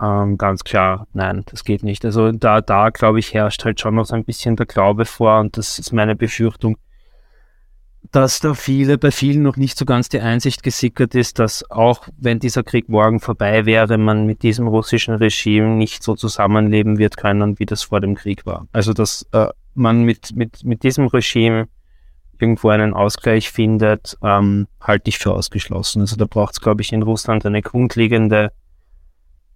ähm, 0.00 0.38
ganz 0.38 0.64
klar, 0.64 1.06
nein, 1.12 1.44
das 1.46 1.64
geht 1.64 1.82
nicht. 1.82 2.04
Also 2.04 2.32
da, 2.32 2.60
da 2.60 2.90
glaube 2.90 3.18
ich, 3.18 3.34
herrscht 3.34 3.64
halt 3.64 3.80
schon 3.80 3.96
noch 3.96 4.06
so 4.06 4.14
ein 4.14 4.24
bisschen 4.24 4.56
der 4.56 4.66
Glaube 4.66 5.04
vor 5.04 5.40
und 5.40 5.56
das 5.56 5.78
ist 5.78 5.92
meine 5.92 6.16
Befürchtung, 6.16 6.78
dass 8.12 8.40
da 8.40 8.54
viele, 8.54 8.96
bei 8.96 9.10
vielen 9.10 9.42
noch 9.42 9.56
nicht 9.56 9.76
so 9.76 9.84
ganz 9.84 10.08
die 10.08 10.20
Einsicht 10.20 10.62
gesickert 10.62 11.14
ist, 11.14 11.38
dass 11.38 11.68
auch 11.70 12.08
wenn 12.16 12.38
dieser 12.38 12.62
Krieg 12.62 12.88
morgen 12.88 13.20
vorbei 13.20 13.66
wäre, 13.66 13.98
man 13.98 14.24
mit 14.24 14.42
diesem 14.42 14.68
russischen 14.68 15.14
Regime 15.14 15.76
nicht 15.76 16.02
so 16.02 16.14
zusammenleben 16.14 16.98
wird 16.98 17.16
können, 17.16 17.58
wie 17.58 17.66
das 17.66 17.82
vor 17.82 18.00
dem 18.00 18.14
Krieg 18.14 18.46
war. 18.46 18.66
Also 18.72 18.92
dass 18.92 19.26
äh, 19.32 19.48
man 19.78 20.02
mit, 20.02 20.34
mit, 20.34 20.64
mit 20.64 20.82
diesem 20.82 21.06
Regime 21.06 21.68
irgendwo 22.40 22.68
einen 22.68 22.94
Ausgleich 22.94 23.50
findet, 23.50 24.16
ähm, 24.22 24.68
halte 24.80 25.08
ich 25.08 25.18
für 25.18 25.32
ausgeschlossen. 25.32 26.00
Also 26.00 26.16
da 26.16 26.26
braucht 26.26 26.54
es, 26.54 26.60
glaube 26.60 26.82
ich, 26.82 26.92
in 26.92 27.02
Russland 27.02 27.44
eine 27.44 27.62
grundlegende, 27.62 28.52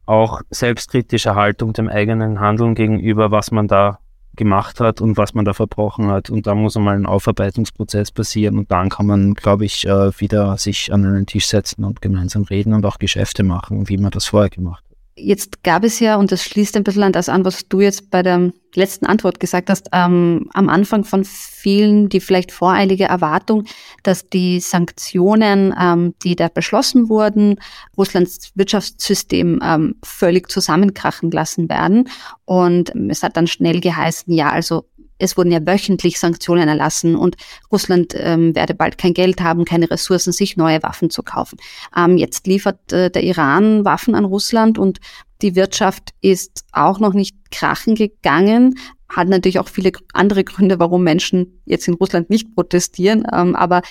auch 0.06 0.40
selbstkritische 0.50 1.34
Haltung 1.34 1.72
dem 1.72 1.88
eigenen 1.88 2.40
Handeln 2.40 2.74
gegenüber, 2.74 3.30
was 3.30 3.50
man 3.50 3.68
da 3.68 3.98
gemacht 4.34 4.80
hat 4.80 5.00
und 5.00 5.16
was 5.16 5.34
man 5.34 5.44
da 5.44 5.52
verbrochen 5.52 6.06
hat. 6.08 6.30
Und 6.30 6.46
da 6.46 6.54
muss 6.54 6.76
einmal 6.76 6.96
ein 6.96 7.06
Aufarbeitungsprozess 7.06 8.10
passieren 8.10 8.58
und 8.58 8.70
dann 8.70 8.88
kann 8.88 9.06
man, 9.06 9.34
glaube 9.34 9.64
ich, 9.64 9.86
äh, 9.86 10.18
wieder 10.18 10.56
sich 10.56 10.92
an 10.92 11.04
einen 11.04 11.26
Tisch 11.26 11.46
setzen 11.46 11.84
und 11.84 12.00
gemeinsam 12.00 12.42
reden 12.42 12.72
und 12.72 12.84
auch 12.86 12.98
Geschäfte 12.98 13.42
machen, 13.42 13.88
wie 13.88 13.98
man 13.98 14.10
das 14.10 14.26
vorher 14.26 14.50
gemacht 14.50 14.84
hat. 14.88 14.91
Jetzt 15.14 15.62
gab 15.62 15.84
es 15.84 16.00
ja, 16.00 16.16
und 16.16 16.32
das 16.32 16.42
schließt 16.42 16.76
ein 16.76 16.84
bisschen 16.84 17.02
an 17.02 17.12
das 17.12 17.28
an, 17.28 17.44
was 17.44 17.68
du 17.68 17.80
jetzt 17.80 18.10
bei 18.10 18.22
der 18.22 18.50
letzten 18.74 19.04
Antwort 19.04 19.40
gesagt 19.40 19.68
hast, 19.68 19.88
ähm, 19.92 20.48
am 20.54 20.70
Anfang 20.70 21.04
von 21.04 21.24
vielen 21.24 22.08
die 22.08 22.20
vielleicht 22.20 22.50
voreilige 22.50 23.04
Erwartung, 23.04 23.64
dass 24.02 24.28
die 24.28 24.60
Sanktionen, 24.60 25.74
ähm, 25.78 26.14
die 26.24 26.34
da 26.34 26.48
beschlossen 26.48 27.10
wurden, 27.10 27.56
Russlands 27.96 28.52
Wirtschaftssystem 28.54 29.60
ähm, 29.62 29.96
völlig 30.02 30.50
zusammenkrachen 30.50 31.30
lassen 31.30 31.68
werden. 31.68 32.08
Und 32.46 32.92
es 33.10 33.22
hat 33.22 33.36
dann 33.36 33.46
schnell 33.46 33.80
geheißen, 33.80 34.32
ja, 34.32 34.50
also 34.50 34.86
es 35.22 35.36
wurden 35.36 35.52
ja 35.52 35.64
wöchentlich 35.64 36.18
Sanktionen 36.18 36.68
erlassen 36.68 37.14
und 37.14 37.36
Russland 37.70 38.14
ähm, 38.16 38.54
werde 38.54 38.74
bald 38.74 38.98
kein 38.98 39.14
Geld 39.14 39.40
haben, 39.40 39.64
keine 39.64 39.90
Ressourcen, 39.90 40.32
sich 40.32 40.56
neue 40.56 40.82
Waffen 40.82 41.10
zu 41.10 41.22
kaufen. 41.22 41.58
Ähm, 41.96 42.16
jetzt 42.16 42.46
liefert 42.46 42.92
äh, 42.92 43.10
der 43.10 43.22
Iran 43.22 43.84
Waffen 43.84 44.14
an 44.14 44.24
Russland 44.24 44.78
und 44.78 44.98
die 45.40 45.54
Wirtschaft 45.54 46.10
ist 46.20 46.64
auch 46.72 46.98
noch 46.98 47.14
nicht 47.14 47.36
krachen 47.50 47.94
gegangen. 47.94 48.78
Hat 49.08 49.28
natürlich 49.28 49.58
auch 49.58 49.68
viele 49.68 49.92
andere 50.12 50.42
Gründe, 50.42 50.78
warum 50.78 51.02
Menschen 51.02 51.60
jetzt 51.66 51.86
in 51.86 51.94
Russland 51.94 52.30
nicht 52.30 52.54
protestieren. 52.54 53.26
Ähm, 53.32 53.54
aber 53.54 53.82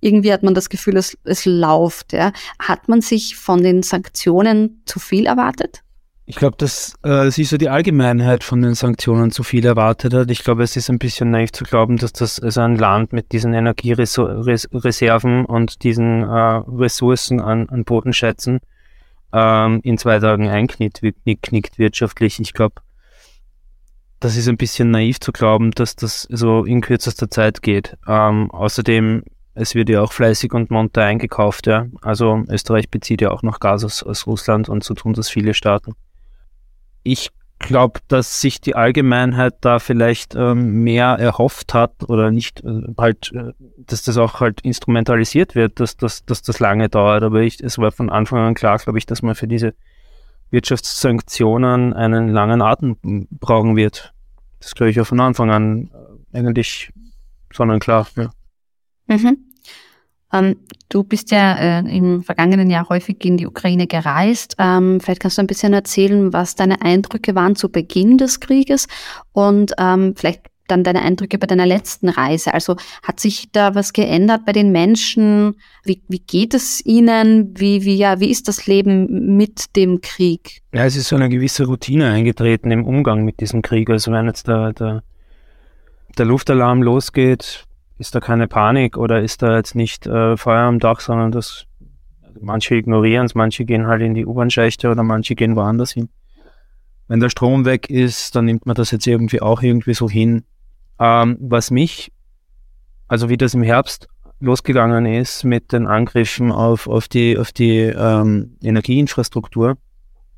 irgendwie 0.00 0.32
hat 0.32 0.42
man 0.42 0.54
das 0.54 0.68
Gefühl, 0.68 0.96
es, 0.96 1.16
es 1.24 1.46
läuft. 1.46 2.12
Ja. 2.12 2.32
Hat 2.58 2.88
man 2.88 3.00
sich 3.00 3.36
von 3.36 3.62
den 3.62 3.82
Sanktionen 3.82 4.82
zu 4.84 5.00
viel 5.00 5.26
erwartet? 5.26 5.82
Ich 6.28 6.34
glaube, 6.34 6.56
dass 6.56 6.94
äh, 7.04 7.30
sich 7.30 7.48
so 7.48 7.56
die 7.56 7.68
Allgemeinheit 7.68 8.42
von 8.42 8.60
den 8.60 8.74
Sanktionen 8.74 9.30
zu 9.30 9.44
viel 9.44 9.64
erwartet 9.64 10.12
hat. 10.12 10.28
Ich 10.28 10.42
glaube, 10.42 10.64
es 10.64 10.74
ist 10.74 10.90
ein 10.90 10.98
bisschen 10.98 11.30
naiv 11.30 11.52
zu 11.52 11.62
glauben, 11.62 11.98
dass 11.98 12.12
das 12.12 12.40
also 12.40 12.62
ein 12.62 12.74
Land 12.74 13.12
mit 13.12 13.30
diesen 13.30 13.54
Energiereserven 13.54 15.44
und 15.44 15.84
diesen 15.84 16.24
äh, 16.24 16.26
Ressourcen 16.26 17.40
an, 17.40 17.68
an 17.68 17.84
Bodenschätzen 17.84 18.58
ähm, 19.32 19.80
in 19.84 19.98
zwei 19.98 20.18
Tagen 20.18 20.48
einknickt 20.48 21.00
knickt 21.42 21.78
wirtschaftlich. 21.78 22.40
Ich 22.40 22.54
glaube, 22.54 22.82
das 24.18 24.36
ist 24.36 24.48
ein 24.48 24.56
bisschen 24.56 24.90
naiv 24.90 25.20
zu 25.20 25.30
glauben, 25.30 25.70
dass 25.70 25.94
das 25.94 26.26
so 26.28 26.64
in 26.64 26.80
kürzester 26.80 27.30
Zeit 27.30 27.62
geht. 27.62 27.96
Ähm, 28.08 28.50
außerdem, 28.50 29.22
es 29.54 29.76
wird 29.76 29.88
ja 29.90 30.02
auch 30.02 30.12
fleißig 30.12 30.52
und 30.54 30.72
munter 30.72 31.04
eingekauft, 31.04 31.68
ja. 31.68 31.86
Also 32.02 32.42
Österreich 32.48 32.90
bezieht 32.90 33.20
ja 33.20 33.30
auch 33.30 33.44
noch 33.44 33.60
Gas 33.60 33.84
aus, 33.84 34.02
aus 34.02 34.26
Russland 34.26 34.68
und 34.68 34.82
so 34.82 34.94
tun 34.94 35.12
das 35.12 35.28
viele 35.28 35.54
Staaten 35.54 35.94
ich 37.06 37.30
glaube, 37.58 38.00
dass 38.08 38.40
sich 38.40 38.60
die 38.60 38.74
Allgemeinheit 38.74 39.54
da 39.62 39.78
vielleicht 39.78 40.34
ähm, 40.34 40.82
mehr 40.82 41.18
erhofft 41.18 41.72
hat 41.72 42.08
oder 42.08 42.30
nicht 42.30 42.62
äh, 42.64 42.82
halt, 42.98 43.32
äh, 43.32 43.52
dass 43.78 44.02
das 44.02 44.18
auch 44.18 44.40
halt 44.40 44.60
instrumentalisiert 44.60 45.54
wird, 45.54 45.80
dass, 45.80 45.96
dass, 45.96 46.24
dass 46.24 46.42
das 46.42 46.60
lange 46.60 46.88
dauert. 46.88 47.22
Aber 47.22 47.40
ich, 47.40 47.60
es 47.60 47.78
war 47.78 47.92
von 47.92 48.10
Anfang 48.10 48.40
an 48.40 48.54
klar, 48.54 48.78
glaube 48.78 48.98
ich, 48.98 49.06
dass 49.06 49.22
man 49.22 49.34
für 49.34 49.48
diese 49.48 49.74
Wirtschaftssanktionen 50.50 51.92
einen 51.94 52.28
langen 52.28 52.60
Atem 52.60 53.26
brauchen 53.30 53.76
wird. 53.76 54.12
Das 54.60 54.74
glaube 54.74 54.90
ich 54.90 55.00
auch 55.00 55.06
von 55.06 55.20
Anfang 55.20 55.50
an 55.50 55.90
äh, 56.32 56.38
eigentlich 56.38 56.92
sonnenklar. 57.52 58.06
Ja. 58.16 58.30
Mhm. 59.06 59.45
Ähm, 60.32 60.56
du 60.88 61.04
bist 61.04 61.30
ja 61.30 61.54
äh, 61.54 61.96
im 61.96 62.22
vergangenen 62.22 62.70
Jahr 62.70 62.88
häufig 62.88 63.24
in 63.24 63.36
die 63.36 63.46
Ukraine 63.46 63.86
gereist. 63.86 64.56
Ähm, 64.58 65.00
vielleicht 65.00 65.20
kannst 65.20 65.38
du 65.38 65.42
ein 65.42 65.46
bisschen 65.46 65.72
erzählen, 65.72 66.32
was 66.32 66.54
deine 66.54 66.82
Eindrücke 66.82 67.34
waren 67.34 67.56
zu 67.56 67.68
Beginn 67.68 68.18
des 68.18 68.40
Krieges 68.40 68.88
und 69.32 69.72
ähm, 69.78 70.14
vielleicht 70.16 70.42
dann 70.68 70.84
deine 70.84 71.02
Eindrücke 71.02 71.38
bei 71.38 71.46
deiner 71.46 71.66
letzten 71.66 72.08
Reise. 72.08 72.52
Also 72.54 72.76
hat 73.02 73.20
sich 73.20 73.50
da 73.52 73.74
was 73.74 73.92
geändert 73.92 74.44
bei 74.44 74.52
den 74.52 74.72
Menschen? 74.72 75.54
Wie, 75.84 76.02
wie 76.08 76.18
geht 76.18 76.54
es 76.54 76.84
ihnen? 76.84 77.54
Wie, 77.56 77.84
wie, 77.84 77.96
ja, 77.96 78.20
wie 78.20 78.30
ist 78.30 78.48
das 78.48 78.66
Leben 78.66 79.36
mit 79.36 79.76
dem 79.76 80.00
Krieg? 80.00 80.62
Ja, 80.72 80.84
es 80.84 80.96
ist 80.96 81.08
so 81.08 81.16
eine 81.16 81.28
gewisse 81.28 81.66
Routine 81.66 82.10
eingetreten 82.10 82.70
im 82.70 82.84
Umgang 82.84 83.24
mit 83.24 83.40
diesem 83.40 83.62
Krieg. 83.62 83.90
Also 83.90 84.12
wenn 84.12 84.26
jetzt 84.26 84.48
der, 84.48 84.72
der, 84.72 85.02
der 86.18 86.26
Luftalarm 86.26 86.82
losgeht, 86.82 87.64
ist 87.98 88.14
da 88.14 88.20
keine 88.20 88.48
Panik 88.48 88.96
oder 88.96 89.22
ist 89.22 89.42
da 89.42 89.56
jetzt 89.56 89.74
nicht 89.74 90.06
äh, 90.06 90.36
Feuer 90.36 90.62
am 90.62 90.78
Dach, 90.78 91.00
sondern 91.00 91.32
das, 91.32 91.66
also 92.22 92.40
manche 92.42 92.74
ignorieren 92.74 93.26
es, 93.26 93.34
manche 93.34 93.64
gehen 93.64 93.86
halt 93.86 94.02
in 94.02 94.14
die 94.14 94.26
U-Bahn-Schächte 94.26 94.90
oder 94.90 95.02
manche 95.02 95.34
gehen 95.34 95.56
woanders 95.56 95.92
hin. 95.92 96.08
Wenn 97.08 97.20
der 97.20 97.30
Strom 97.30 97.64
weg 97.64 97.88
ist, 97.88 98.34
dann 98.34 98.44
nimmt 98.44 98.66
man 98.66 98.74
das 98.74 98.90
jetzt 98.90 99.06
irgendwie 99.06 99.40
auch 99.40 99.62
irgendwie 99.62 99.94
so 99.94 100.10
hin. 100.10 100.44
Ähm, 100.98 101.38
was 101.40 101.70
mich, 101.70 102.12
also 103.08 103.28
wie 103.28 103.36
das 103.36 103.54
im 103.54 103.62
Herbst 103.62 104.08
losgegangen 104.40 105.06
ist 105.06 105.44
mit 105.44 105.72
den 105.72 105.86
Angriffen 105.86 106.52
auf, 106.52 106.88
auf 106.88 107.08
die, 107.08 107.38
auf 107.38 107.52
die 107.52 107.78
ähm, 107.78 108.56
Energieinfrastruktur, 108.62 109.78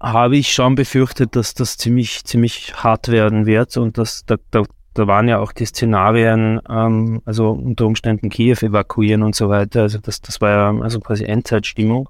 habe 0.00 0.36
ich 0.36 0.52
schon 0.52 0.74
befürchtet, 0.74 1.34
dass 1.34 1.54
das 1.54 1.76
ziemlich, 1.76 2.24
ziemlich 2.24 2.74
hart 2.76 3.08
werden 3.08 3.46
wird 3.46 3.76
und 3.76 3.98
dass 3.98 4.24
da, 4.24 4.36
da 4.50 4.62
da 4.98 5.06
waren 5.06 5.28
ja 5.28 5.38
auch 5.38 5.52
die 5.52 5.64
Szenarien, 5.64 6.60
ähm, 6.68 7.22
also 7.24 7.50
unter 7.50 7.86
Umständen 7.86 8.30
Kiew 8.30 8.56
evakuieren 8.60 9.22
und 9.22 9.34
so 9.34 9.48
weiter. 9.48 9.82
Also 9.82 9.98
das, 9.98 10.20
das 10.20 10.40
war 10.40 10.50
ja 10.50 10.82
also 10.82 11.00
quasi 11.00 11.24
Endzeitstimmung. 11.24 12.08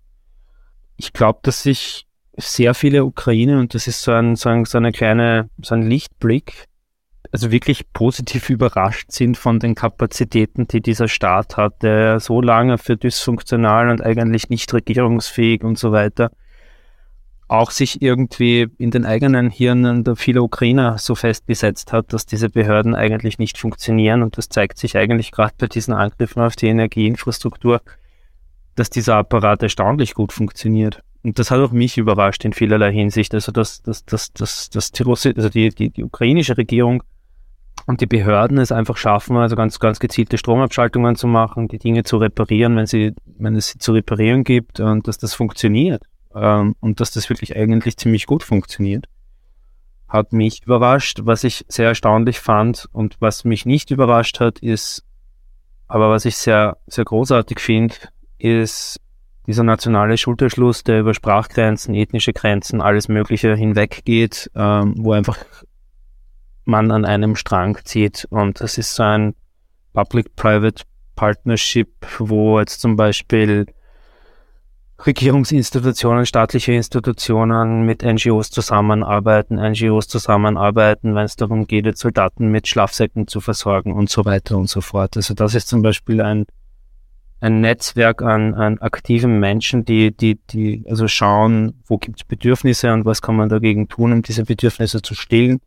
Ich 0.97 1.13
glaube, 1.13 1.41
dass 1.43 1.63
sich 1.63 2.07
sehr 2.37 2.75
viele 2.75 3.05
Ukraine, 3.05 3.59
und 3.59 3.75
das 3.75 3.87
ist 3.87 4.03
so 4.03 4.13
ein, 4.13 4.37
so 4.37 4.49
ein, 4.49 4.65
so 4.65 4.79
eine 4.79 4.93
kleine, 4.93 5.51
so 5.63 5.75
ein 5.75 5.83
Lichtblick, 5.83 6.67
also 7.31 7.51
wirklich 7.51 7.93
positiv 7.93 8.49
überrascht 8.49 9.13
sind 9.13 9.37
von 9.37 9.59
den 9.59 9.75
Kapazitäten, 9.75 10.67
die 10.67 10.81
dieser 10.81 11.09
Staat 11.09 11.57
hat, 11.57 11.83
der 11.83 12.21
so 12.21 12.41
lange 12.41 12.79
für 12.79 12.97
dysfunktional 12.97 13.91
und 13.91 14.03
eigentlich 14.03 14.49
nicht 14.49 14.73
regierungsfähig 14.73 15.63
und 15.63 15.79
so 15.79 15.93
weiter 15.93 16.31
auch 17.49 17.71
sich 17.71 18.03
irgendwie 18.03 18.69
in 18.77 18.91
den 18.91 19.07
eigenen 19.07 19.51
Hirnen 19.51 20.05
der 20.05 20.17
viele 20.17 20.43
Ukrainer 20.43 20.99
so 20.99 21.15
festgesetzt 21.15 21.93
hat, 21.93 22.13
dass 22.13 22.27
diese 22.27 22.51
Behörden 22.51 22.95
eigentlich 22.95 23.39
nicht 23.39 23.57
funktionieren. 23.57 24.23
Und 24.23 24.37
das 24.37 24.51
zeigt 24.51 24.77
sich 24.77 24.97
eigentlich 24.97 25.33
gerade 25.33 25.55
bei 25.57 25.67
diesen 25.67 25.95
Angriffen 25.95 26.43
auf 26.43 26.57
die 26.57 26.67
Energieinfrastruktur, 26.67 27.81
dass 28.75 28.91
dieser 28.91 29.17
Apparat 29.17 29.63
erstaunlich 29.63 30.13
gut 30.13 30.33
funktioniert. 30.33 31.03
Und 31.23 31.39
das 31.39 31.51
hat 31.51 31.61
auch 31.61 31.73
mich 31.73 31.97
überrascht 31.97 32.45
in 32.45 32.53
vielerlei 32.53 32.93
Hinsicht. 32.93 33.33
Also 33.35 33.51
dass, 33.51 33.83
dass, 33.83 34.05
dass, 34.05 34.33
dass, 34.35 34.69
dass 34.69 34.93
die, 34.93 35.03
Russi 35.03 35.33
also 35.35 35.49
die, 35.49 35.71
die, 35.71 35.89
die 35.89 36.05
ukrainische 36.05 36.59
Regierung 36.59 37.03
und 37.87 38.03
die 38.03 38.07
Behörden 38.07 38.59
es 38.59 38.73
einfach 38.73 38.99
schaffen, 38.99 39.37
also 39.39 39.57
ganz, 39.57 39.81
ganz 39.81 40.01
gezielte 40.01 40.37
Stromabschaltungen 40.37 41.17
zu 41.17 41.27
machen, 41.27 41.69
die 41.69 41.79
Dinge 41.79 42.03
zu 42.03 42.19
reparieren, 42.19 42.77
wenn 42.77 42.87
sie, 42.87 43.15
wenn 43.39 43.57
es 43.57 43.69
sie 43.69 43.79
zu 43.79 43.93
reparieren 43.93 44.45
gibt 44.45 44.81
und 44.81 45.09
dass 45.09 45.17
das 45.17 45.33
funktioniert 45.33 46.03
ähm, 46.41 46.77
und 46.81 47.01
dass 47.01 47.11
das 47.11 47.29
wirklich 47.29 47.57
eigentlich 47.57 47.97
ziemlich 47.97 48.27
gut 48.27 48.43
funktioniert, 48.43 49.07
hat 50.09 50.33
mich 50.33 50.63
überrascht. 50.65 51.21
Was 51.23 51.45
ich 51.45 51.65
sehr 51.69 51.89
erstaunlich 51.89 52.41
fand 52.41 52.89
und 52.93 53.17
was 53.21 53.45
mich 53.45 53.67
nicht 53.67 53.91
überrascht 53.91 54.41
hat, 54.41 54.59
ist, 54.61 55.05
aber 55.87 56.11
was 56.11 56.25
ich 56.25 56.37
sehr, 56.37 56.79
sehr 56.87 57.05
großartig 57.05 57.61
finde, 57.61 57.95
ist 58.39 59.01
dieser 59.47 59.63
nationale 59.63 60.19
Schulterschluss, 60.19 60.85
der 60.85 61.01
über 61.01 61.15
Sprachgrenzen, 61.15 61.95
ethnische 61.95 62.33
Grenzen, 62.33 62.83
alles 62.83 63.09
Mögliche 63.09 63.55
hinweggeht, 63.55 64.51
ähm, 64.55 64.95
wo 64.99 65.13
einfach 65.13 65.39
man 66.65 66.91
an 66.91 67.07
einem 67.07 67.35
Strang 67.35 67.79
zieht. 67.85 68.27
Und 68.31 68.61
das 68.61 68.77
ist 68.77 68.95
so 68.95 69.03
ein 69.03 69.35
Public-Private 69.95 70.85
Partnership, 71.17 71.91
wo 72.19 72.61
jetzt 72.61 72.81
zum 72.81 72.97
Beispiel 72.97 73.67
Regierungsinstitutionen, 75.07 76.27
staatliche 76.27 76.73
Institutionen 76.73 77.87
mit 77.87 78.03
NGOs 78.03 78.51
zusammenarbeiten, 78.51 79.55
NGOs 79.55 80.09
zusammenarbeiten, 80.09 81.15
wenn 81.15 81.25
es 81.25 81.37
darum 81.37 81.69
geht, 81.69 81.97
Soldaten 81.97 82.51
mit 82.51 82.67
Schlafsäcken 82.67 83.29
zu 83.29 83.41
versorgen 83.41 83.93
und 83.93 84.11
so 84.11 84.25
weiter 84.25 84.57
und 84.57 84.69
so 84.69 84.81
fort. 84.81 85.17
Also 85.17 85.35
das 85.35 85.55
ist 85.55 85.69
zum 85.69 85.83
Beispiel 85.83 86.21
ein, 86.21 86.47
ein 87.41 87.61
Netzwerk 87.61 88.23
an, 88.23 88.55
an 88.55 88.79
aktiven 88.79 89.39
Menschen, 89.39 89.85
die, 89.85 90.11
die, 90.11 90.41
die 90.51 90.85
also 90.89 91.07
schauen, 91.07 91.81
wo 91.87 91.99
gibt 91.99 92.21
es 92.21 92.25
Bedürfnisse 92.27 92.93
und 92.93 93.05
was 93.05 93.23
kann 93.23 93.37
man 93.37 93.49
dagegen 93.49 93.89
tun, 93.89 94.13
um 94.13 94.23
diese 94.23 94.45
Bedürfnisse 94.45 95.01
zu 95.01 95.15
stillen. 95.15 95.61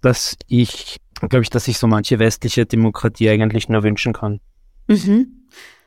Dass 0.00 0.36
ich, 0.46 0.98
glaube 1.18 1.42
ich, 1.42 1.50
dass 1.50 1.64
sich 1.64 1.78
so 1.78 1.88
manche 1.88 2.20
westliche 2.20 2.66
Demokratie 2.66 3.30
eigentlich 3.30 3.68
nur 3.68 3.82
wünschen 3.82 4.12
kann. 4.12 4.38
Mhm. 4.86 5.37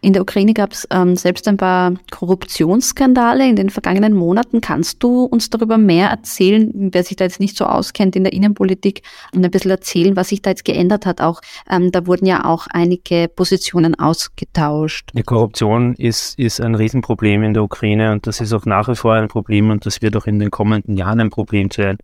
In 0.03 0.13
der 0.13 0.23
Ukraine 0.23 0.53
gab 0.55 0.71
es 0.71 0.87
ähm, 0.89 1.15
selbst 1.15 1.47
ein 1.47 1.57
paar 1.57 1.93
Korruptionsskandale 2.09 3.47
in 3.47 3.55
den 3.55 3.69
vergangenen 3.69 4.13
Monaten. 4.13 4.59
Kannst 4.59 5.03
du 5.03 5.25
uns 5.25 5.51
darüber 5.51 5.77
mehr 5.77 6.09
erzählen, 6.09 6.71
wer 6.73 7.03
sich 7.03 7.17
da 7.17 7.25
jetzt 7.25 7.39
nicht 7.39 7.55
so 7.55 7.65
auskennt 7.65 8.15
in 8.15 8.23
der 8.23 8.33
Innenpolitik 8.33 9.03
und 9.31 9.45
ein 9.45 9.51
bisschen 9.51 9.69
erzählen, 9.69 10.15
was 10.15 10.29
sich 10.29 10.41
da 10.41 10.49
jetzt 10.49 10.65
geändert 10.65 11.05
hat? 11.05 11.21
Auch 11.21 11.41
ähm, 11.69 11.91
da 11.91 12.07
wurden 12.07 12.25
ja 12.25 12.45
auch 12.45 12.65
einige 12.71 13.27
Positionen 13.27 13.93
ausgetauscht. 13.93 15.11
Die 15.13 15.21
Korruption 15.21 15.93
ist, 15.93 16.37
ist 16.39 16.59
ein 16.59 16.73
Riesenproblem 16.73 17.43
in 17.43 17.53
der 17.53 17.61
Ukraine 17.61 18.11
und 18.11 18.25
das 18.25 18.41
ist 18.41 18.53
auch 18.53 18.65
nach 18.65 18.87
wie 18.89 18.95
vor 18.95 19.13
ein 19.13 19.27
Problem 19.27 19.69
und 19.69 19.85
das 19.85 20.01
wird 20.01 20.17
auch 20.17 20.25
in 20.25 20.39
den 20.39 20.49
kommenden 20.49 20.97
Jahren 20.97 21.19
ein 21.19 21.29
Problem 21.29 21.69
sein 21.69 21.97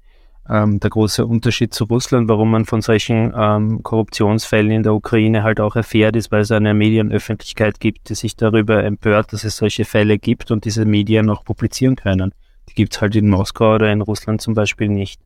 ähm, 0.50 0.80
der 0.80 0.90
große 0.90 1.26
Unterschied 1.26 1.74
zu 1.74 1.86
Russland, 1.86 2.30
warum 2.30 2.52
man 2.52 2.66
von 2.66 2.82
solchen 2.82 3.34
ähm, 3.36 3.84
Korruptionsfällen 3.84 4.72
in 4.72 4.84
der 4.84 4.94
Ukraine 4.94 5.44
halt 5.44 5.60
auch 5.60 5.76
erfährt, 5.76 6.16
ist, 6.16 6.32
weil 6.32 6.42
es 6.42 6.52
eine 6.52 6.74
Medienöffentlichkeit 6.74 7.80
gibt, 7.80 8.10
die 8.10 8.16
sich 8.16 8.36
darüber 8.36 8.84
empört, 8.84 9.34
dass 9.34 9.44
es 9.44 9.58
solche 9.58 9.86
Fälle 9.86 10.18
gibt 10.18 10.52
und 10.52 10.66
diese 10.66 10.86
Medien 10.86 11.30
auch 11.30 11.44
publizieren 11.44 11.96
können. 11.96 12.34
Die 12.70 12.74
gibt 12.74 12.94
es 12.94 13.02
halt 13.02 13.16
in 13.16 13.30
Moskau 13.30 13.76
oder 13.76 13.92
in 13.92 14.02
Russland 14.02 14.42
zum 14.42 14.54
Beispiel 14.54 14.90
nicht. 14.90 15.22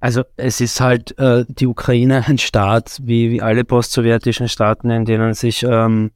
Also 0.00 0.22
es 0.36 0.60
ist 0.62 0.80
halt 0.80 1.16
äh, 1.18 1.44
die 1.48 1.66
Ukraine 1.66 2.24
ein 2.26 2.38
Staat, 2.38 3.00
wie, 3.02 3.30
wie 3.30 3.42
alle 3.42 3.64
postsowjetischen 3.64 4.48
Staaten, 4.48 4.90
in 4.90 5.04
denen 5.04 5.34
sich 5.34 5.62
ähm, 5.62 6.10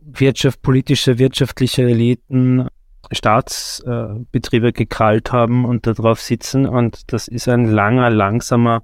Wirtschaft, 0.00 0.60
politische, 0.62 1.18
wirtschaftliche 1.18 1.82
Eliten 1.82 2.68
Staatsbetriebe 3.10 4.68
äh, 4.68 4.72
gekrallt 4.72 5.32
haben 5.32 5.64
und 5.64 5.86
darauf 5.86 6.20
sitzen. 6.20 6.66
Und 6.66 7.12
das 7.12 7.28
ist 7.28 7.48
ein 7.48 7.66
langer, 7.66 8.10
langsamer 8.10 8.82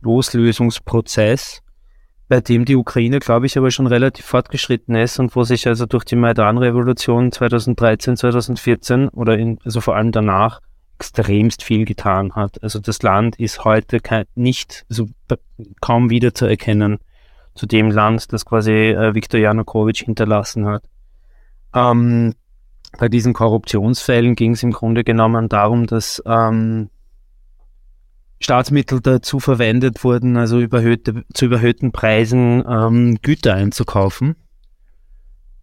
Loslösungsprozess, 0.00 1.62
bei 2.28 2.40
dem 2.40 2.64
die 2.64 2.76
Ukraine, 2.76 3.18
glaube 3.18 3.46
ich, 3.46 3.58
aber 3.58 3.70
schon 3.70 3.86
relativ 3.86 4.24
fortgeschritten 4.24 4.94
ist 4.94 5.18
und 5.18 5.34
wo 5.34 5.44
sich 5.44 5.66
also 5.66 5.86
durch 5.86 6.04
die 6.04 6.16
Maidan-Revolution 6.16 7.32
2013, 7.32 8.16
2014 8.16 9.08
oder 9.08 9.36
in, 9.38 9.58
also 9.64 9.80
vor 9.80 9.96
allem 9.96 10.12
danach 10.12 10.60
extremst 10.98 11.62
viel 11.62 11.84
getan 11.84 12.34
hat. 12.34 12.62
Also 12.62 12.80
das 12.80 13.02
Land 13.02 13.38
ist 13.38 13.64
heute 13.64 14.00
kein, 14.00 14.24
nicht, 14.34 14.84
also 14.90 15.08
kaum 15.80 16.10
wieder 16.10 16.34
zu 16.34 16.46
erkennen 16.46 16.98
zu 17.54 17.66
dem 17.66 17.90
Land, 17.90 18.32
das 18.32 18.44
quasi 18.44 18.72
äh, 18.72 19.14
Viktor 19.14 19.40
Janukowitsch 19.40 20.04
hinterlassen 20.04 20.66
hat. 20.66 20.84
Ähm, 21.74 22.34
bei 22.96 23.08
diesen 23.08 23.34
Korruptionsfällen 23.34 24.34
ging 24.34 24.52
es 24.52 24.62
im 24.62 24.72
Grunde 24.72 25.04
genommen 25.04 25.48
darum, 25.48 25.86
dass 25.86 26.22
ähm, 26.24 26.88
Staatsmittel 28.40 29.00
dazu 29.00 29.40
verwendet 29.40 30.04
wurden, 30.04 30.36
also 30.36 30.60
überhöhte, 30.60 31.24
zu 31.34 31.46
überhöhten 31.46 31.92
Preisen 31.92 32.64
ähm, 32.68 33.18
Güter 33.20 33.54
einzukaufen. 33.54 34.36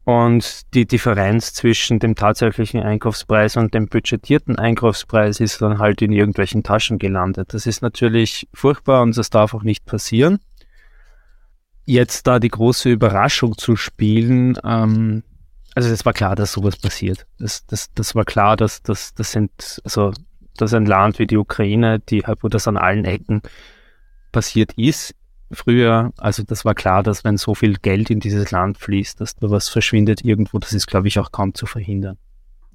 Und 0.03 0.73
die 0.75 0.85
Differenz 0.85 1.53
zwischen 1.53 1.97
dem 1.97 2.13
tatsächlichen 2.13 2.79
Einkaufspreis 2.79 3.57
und 3.57 3.73
dem 3.73 3.87
budgetierten 3.87 4.55
Einkaufspreis 4.59 5.39
ist 5.39 5.63
dann 5.63 5.79
halt 5.79 6.03
in 6.03 6.11
irgendwelchen 6.11 6.61
Taschen 6.61 6.99
gelandet. 6.99 7.55
Das 7.55 7.65
ist 7.65 7.81
natürlich 7.81 8.47
furchtbar 8.53 9.01
und 9.01 9.17
das 9.17 9.31
darf 9.31 9.55
auch 9.55 9.63
nicht 9.63 9.85
passieren. 9.85 10.37
Jetzt 11.85 12.27
da 12.27 12.39
die 12.39 12.49
große 12.49 12.89
Überraschung 12.89 13.57
zu 13.57 13.75
spielen, 13.75 14.59
ähm, 14.63 15.23
also 15.75 15.89
es 15.89 16.05
war 16.05 16.13
klar, 16.13 16.35
dass 16.35 16.53
sowas 16.53 16.77
passiert. 16.77 17.27
Das, 17.37 17.65
das, 17.67 17.93
das 17.93 18.15
war 18.15 18.23
klar, 18.23 18.55
dass 18.55 18.81
das, 18.81 19.13
das 19.13 19.31
sind, 19.31 19.81
also 19.83 20.13
dass 20.57 20.73
ein 20.73 20.85
Land 20.85 21.19
wie 21.19 21.27
die 21.27 21.37
Ukraine, 21.37 21.99
die 21.99 22.21
halt, 22.25 22.39
wo 22.41 22.47
das 22.47 22.67
an 22.67 22.77
allen 22.77 23.03
Ecken 23.03 23.41
passiert 24.31 24.71
ist, 24.77 25.13
früher, 25.51 26.13
also 26.17 26.43
das 26.43 26.63
war 26.63 26.75
klar, 26.75 27.03
dass 27.03 27.23
wenn 27.25 27.37
so 27.37 27.53
viel 27.53 27.75
Geld 27.75 28.09
in 28.09 28.21
dieses 28.21 28.51
Land 28.51 28.77
fließt, 28.77 29.19
dass 29.19 29.35
da 29.35 29.49
was 29.49 29.67
verschwindet 29.67 30.23
irgendwo, 30.23 30.59
das 30.59 30.73
ist, 30.73 30.87
glaube 30.87 31.09
ich, 31.09 31.19
auch 31.19 31.31
kaum 31.31 31.53
zu 31.53 31.65
verhindern. 31.65 32.17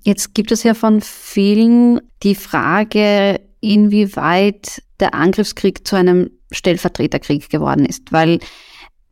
Jetzt 0.03 0.35
gibt 0.35 0.53
es 0.53 0.63
ja 0.63 0.75
von 0.75 1.01
vielen 1.01 2.01
die 2.23 2.35
Frage, 2.35 3.41
inwieweit 3.61 4.83
der 5.01 5.15
Angriffskrieg 5.15 5.87
zu 5.87 5.97
einem 5.97 6.31
Stellvertreterkrieg 6.53 7.49
geworden 7.49 7.85
ist, 7.85 8.13
weil 8.13 8.41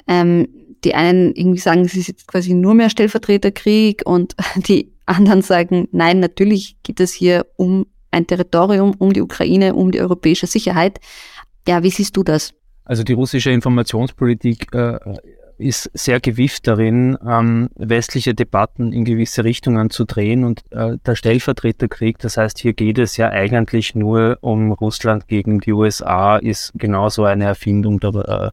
ähm, 0.07 0.49
die 0.85 0.95
einen 0.95 1.35
irgendwie 1.35 1.59
sagen, 1.59 1.83
es 1.83 1.95
ist 1.95 2.09
jetzt 2.09 2.27
quasi 2.27 2.55
nur 2.55 2.75
mehr 2.75 2.91
Stellvertreterkrieg 2.91 4.03
und 4.05 4.35
die 4.57 4.93
anderen 5.07 5.43
sagen, 5.43 5.89
nein, 5.93 6.21
natürlich 6.21 6.77
geht 6.83 7.01
es 7.01 7.13
hier 7.13 7.47
um 7.57 7.87
ein 8.11 8.27
Territorium, 8.27 8.95
um 8.99 9.13
die 9.13 9.23
Ukraine, 9.23 9.75
um 9.75 9.91
die 9.91 10.01
europäische 10.01 10.47
Sicherheit. 10.47 11.01
Ja, 11.67 11.83
wie 11.83 11.91
siehst 11.91 12.17
du 12.17 12.23
das? 12.23 12.55
Also 12.85 13.03
die 13.03 13.13
russische 13.13 13.51
Informationspolitik 13.51 14.75
äh, 14.75 14.99
ist 15.59 15.91
sehr 15.93 16.21
gewifft 16.21 16.67
darin, 16.67 17.19
ähm, 17.27 17.69
westliche 17.75 18.35
Debatten 18.35 18.93
in 18.93 19.05
gewisse 19.05 19.45
Richtungen 19.45 19.91
zu 19.91 20.05
drehen 20.05 20.45
und 20.45 20.63
äh, 20.71 20.97
der 21.05 21.17
Stellvertreterkrieg, 21.17 22.19
das 22.19 22.37
heißt, 22.37 22.59
hier 22.59 22.73
geht 22.73 22.99
es 22.99 23.17
ja 23.17 23.29
eigentlich 23.29 23.95
nur 23.95 24.39
um 24.41 24.73
Russland 24.73 25.29
gegen 25.29 25.61
die 25.61 25.73
USA, 25.73 26.37
ist 26.37 26.73
genauso 26.77 27.25
eine 27.25 27.45
Erfindung 27.45 28.01
der 28.01 28.15
äh, 28.15 28.51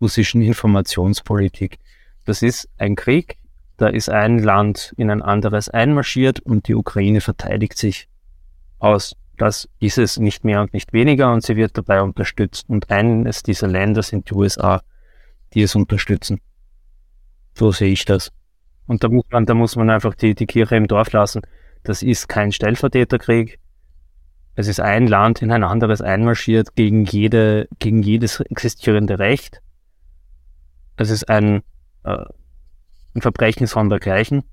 russischen 0.00 0.42
Informationspolitik. 0.42 1.78
Das 2.24 2.42
ist 2.42 2.68
ein 2.78 2.96
Krieg, 2.96 3.38
da 3.76 3.88
ist 3.88 4.08
ein 4.08 4.38
Land 4.38 4.94
in 4.96 5.10
ein 5.10 5.22
anderes 5.22 5.68
einmarschiert 5.68 6.40
und 6.40 6.68
die 6.68 6.74
Ukraine 6.74 7.20
verteidigt 7.20 7.76
sich 7.76 8.08
aus. 8.78 9.16
Das 9.36 9.68
ist 9.80 9.98
es 9.98 10.18
nicht 10.18 10.44
mehr 10.44 10.62
und 10.62 10.72
nicht 10.72 10.94
weniger 10.94 11.32
und 11.32 11.42
sie 11.42 11.56
wird 11.56 11.76
dabei 11.76 12.00
unterstützt. 12.00 12.68
Und 12.68 12.90
eines 12.90 13.42
dieser 13.42 13.68
Länder 13.68 14.02
sind 14.02 14.30
die 14.30 14.34
USA, 14.34 14.82
die 15.52 15.62
es 15.62 15.74
unterstützen. 15.74 16.40
So 17.54 17.70
sehe 17.70 17.92
ich 17.92 18.06
das. 18.06 18.32
Und 18.86 19.04
da 19.04 19.08
muss 19.08 19.24
man, 19.30 19.44
da 19.44 19.54
muss 19.54 19.76
man 19.76 19.90
einfach 19.90 20.14
die, 20.14 20.34
die 20.34 20.46
Kirche 20.46 20.76
im 20.76 20.86
Dorf 20.86 21.12
lassen. 21.12 21.42
Das 21.82 22.02
ist 22.02 22.28
kein 22.28 22.50
Stellvertreterkrieg. 22.50 23.58
Es 24.54 24.68
ist 24.68 24.80
ein 24.80 25.06
Land 25.06 25.42
in 25.42 25.52
ein 25.52 25.64
anderes 25.64 26.00
einmarschiert 26.00 26.74
gegen 26.76 27.04
jede, 27.04 27.68
gegen 27.78 28.02
jedes 28.02 28.40
existierende 28.40 29.18
Recht. 29.18 29.60
Es 30.96 31.10
ist 31.10 31.28
ein, 31.28 31.62
äh, 32.04 32.24
ein 33.14 33.22
Verbrechen 33.22 33.66
sondergleichen 33.66 34.44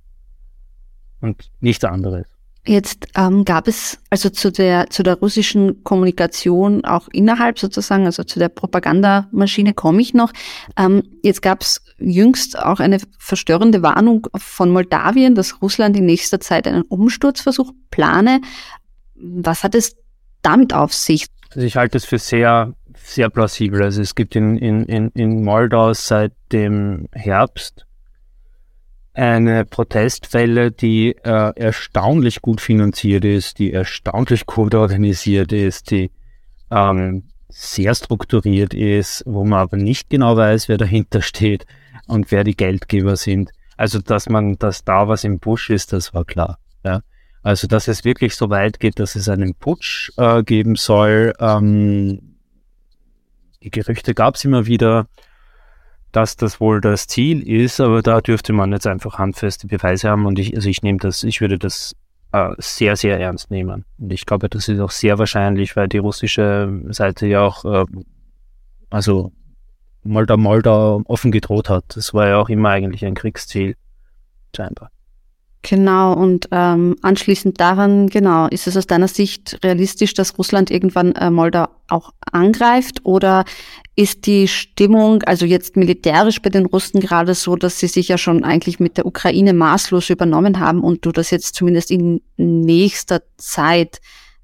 und 1.21 1.51
nichts 1.59 1.85
anderes. 1.85 2.25
Jetzt 2.65 3.07
ähm, 3.17 3.43
gab 3.43 3.67
es 3.67 3.99
also 4.09 4.29
zu 4.29 4.49
der 4.49 4.89
zu 4.89 5.03
der 5.03 5.15
russischen 5.15 5.83
Kommunikation 5.83 6.85
auch 6.85 7.09
innerhalb 7.09 7.59
sozusagen, 7.59 8.05
also 8.05 8.23
zu 8.23 8.39
der 8.39 8.47
Propagandamaschine 8.47 9.73
komme 9.73 10.01
ich 10.01 10.13
noch. 10.13 10.31
Ähm, 10.77 11.03
jetzt 11.23 11.41
gab 11.41 11.61
es 11.61 11.81
jüngst 11.97 12.57
auch 12.57 12.79
eine 12.79 12.99
verstörende 13.17 13.81
Warnung 13.81 14.27
von 14.37 14.71
Moldawien, 14.71 15.35
dass 15.35 15.61
Russland 15.61 15.97
in 15.97 16.05
nächster 16.05 16.39
Zeit 16.39 16.65
einen 16.65 16.83
Umsturzversuch 16.83 17.73
plane. 17.91 18.39
Was 19.15 19.65
hat 19.65 19.75
es 19.75 19.97
damit 20.41 20.73
auf 20.73 20.93
sich? 20.93 21.25
Also 21.49 21.67
ich 21.67 21.75
halte 21.75 21.97
es 21.97 22.05
für 22.05 22.17
sehr 22.17 22.73
sehr 22.97 23.29
plausibel. 23.29 23.83
Also 23.83 24.01
es 24.01 24.15
gibt 24.15 24.35
in, 24.35 24.57
in, 24.57 24.85
in, 24.85 25.09
in 25.09 25.43
Moldau 25.43 25.93
seit 25.93 26.33
dem 26.51 27.07
Herbst 27.11 27.85
eine 29.13 29.65
Protestwelle, 29.65 30.71
die 30.71 31.15
äh, 31.23 31.53
erstaunlich 31.55 32.41
gut 32.41 32.61
finanziert 32.61 33.25
ist, 33.25 33.59
die 33.59 33.71
erstaunlich 33.71 34.45
gut 34.45 34.73
organisiert 34.73 35.51
ist, 35.51 35.91
die 35.91 36.11
ähm, 36.71 37.23
sehr 37.49 37.93
strukturiert 37.93 38.73
ist, 38.73 39.23
wo 39.27 39.45
man 39.45 39.59
aber 39.59 39.77
nicht 39.77 40.09
genau 40.09 40.35
weiß, 40.35 40.67
wer 40.67 40.77
dahinter 40.77 41.21
steht 41.21 41.67
und 42.07 42.31
wer 42.31 42.43
die 42.43 42.55
Geldgeber 42.55 43.15
sind. 43.15 43.51
Also, 43.77 43.99
dass 43.99 44.27
man, 44.27 44.57
dass 44.57 44.83
da 44.83 45.07
was 45.07 45.23
im 45.23 45.39
Busch 45.39 45.69
ist, 45.69 45.93
das 45.93 46.13
war 46.13 46.25
klar. 46.25 46.57
Ja. 46.83 47.01
Also, 47.43 47.67
dass 47.67 47.87
es 47.87 48.03
wirklich 48.03 48.35
so 48.35 48.49
weit 48.49 48.79
geht, 48.79 48.99
dass 48.99 49.15
es 49.15 49.29
einen 49.29 49.53
Putsch 49.53 50.11
äh, 50.17 50.41
geben 50.43 50.75
soll, 50.75 51.33
ähm, 51.39 52.32
die 53.63 53.71
Gerüchte 53.71 54.13
gab 54.13 54.35
es 54.35 54.45
immer 54.45 54.65
wieder, 54.65 55.07
dass 56.11 56.35
das 56.35 56.59
wohl 56.59 56.81
das 56.81 57.07
Ziel 57.07 57.47
ist, 57.47 57.79
aber 57.79 58.01
da 58.01 58.21
dürfte 58.21 58.53
man 58.53 58.71
jetzt 58.71 58.85
einfach 58.85 59.17
handfeste 59.17 59.67
Beweise 59.67 60.09
haben 60.09 60.25
und 60.25 60.37
ich, 60.37 60.55
also 60.55 60.69
ich 60.69 60.83
nehme 60.83 60.99
das, 60.99 61.23
ich 61.23 61.41
würde 61.41 61.57
das 61.57 61.95
äh, 62.33 62.49
sehr, 62.57 62.95
sehr 62.95 63.19
ernst 63.19 63.49
nehmen. 63.49 63.85
Und 63.97 64.13
ich 64.13 64.25
glaube, 64.25 64.49
das 64.49 64.67
ist 64.67 64.79
auch 64.79 64.91
sehr 64.91 65.17
wahrscheinlich, 65.17 65.75
weil 65.75 65.87
die 65.87 65.97
russische 65.97 66.81
Seite 66.89 67.25
ja 67.25 67.41
auch, 67.41 67.65
äh, 67.65 67.85
also 68.89 69.31
Moldau, 70.03 70.37
Moldau 70.37 71.01
offen 71.05 71.31
gedroht 71.31 71.69
hat. 71.69 71.85
Das 71.95 72.13
war 72.13 72.27
ja 72.27 72.37
auch 72.37 72.49
immer 72.49 72.69
eigentlich 72.69 73.05
ein 73.05 73.15
Kriegsziel, 73.15 73.75
scheinbar. 74.55 74.91
Genau, 75.65 76.11
und 76.13 76.49
ähm, 76.51 76.97
anschließend 77.01 77.57
daran, 77.57 78.09
genau, 78.09 78.47
ist 78.47 78.67
es 78.67 78.75
aus 78.75 78.85
deiner 78.85 79.07
Sicht 79.07 79.59
realistisch, 79.63 80.13
dass 80.13 80.37
Russland 80.37 80.69
irgendwann 80.69 81.13
äh, 81.13 81.31
Moldau 81.31 81.67
auch 81.87 82.11
angreift? 82.33 82.99
Oder 83.05 83.45
ist 83.95 84.25
die 84.25 84.49
Stimmung, 84.49 85.23
also 85.23 85.45
jetzt 85.45 85.77
militärisch 85.77 86.41
bei 86.41 86.49
den 86.49 86.65
Russen 86.65 86.99
gerade 86.99 87.33
so, 87.33 87.55
dass 87.55 87.79
sie 87.79 87.87
sich 87.87 88.09
ja 88.09 88.17
schon 88.17 88.43
eigentlich 88.43 88.81
mit 88.81 88.97
der 88.97 89.05
Ukraine 89.05 89.53
maßlos 89.53 90.09
übernommen 90.09 90.59
haben 90.59 90.83
und 90.83 91.05
du 91.05 91.13
das 91.13 91.31
jetzt 91.31 91.55
zumindest 91.55 91.91
in 91.91 92.19
nächster 92.35 93.21
Zeit 93.37 94.01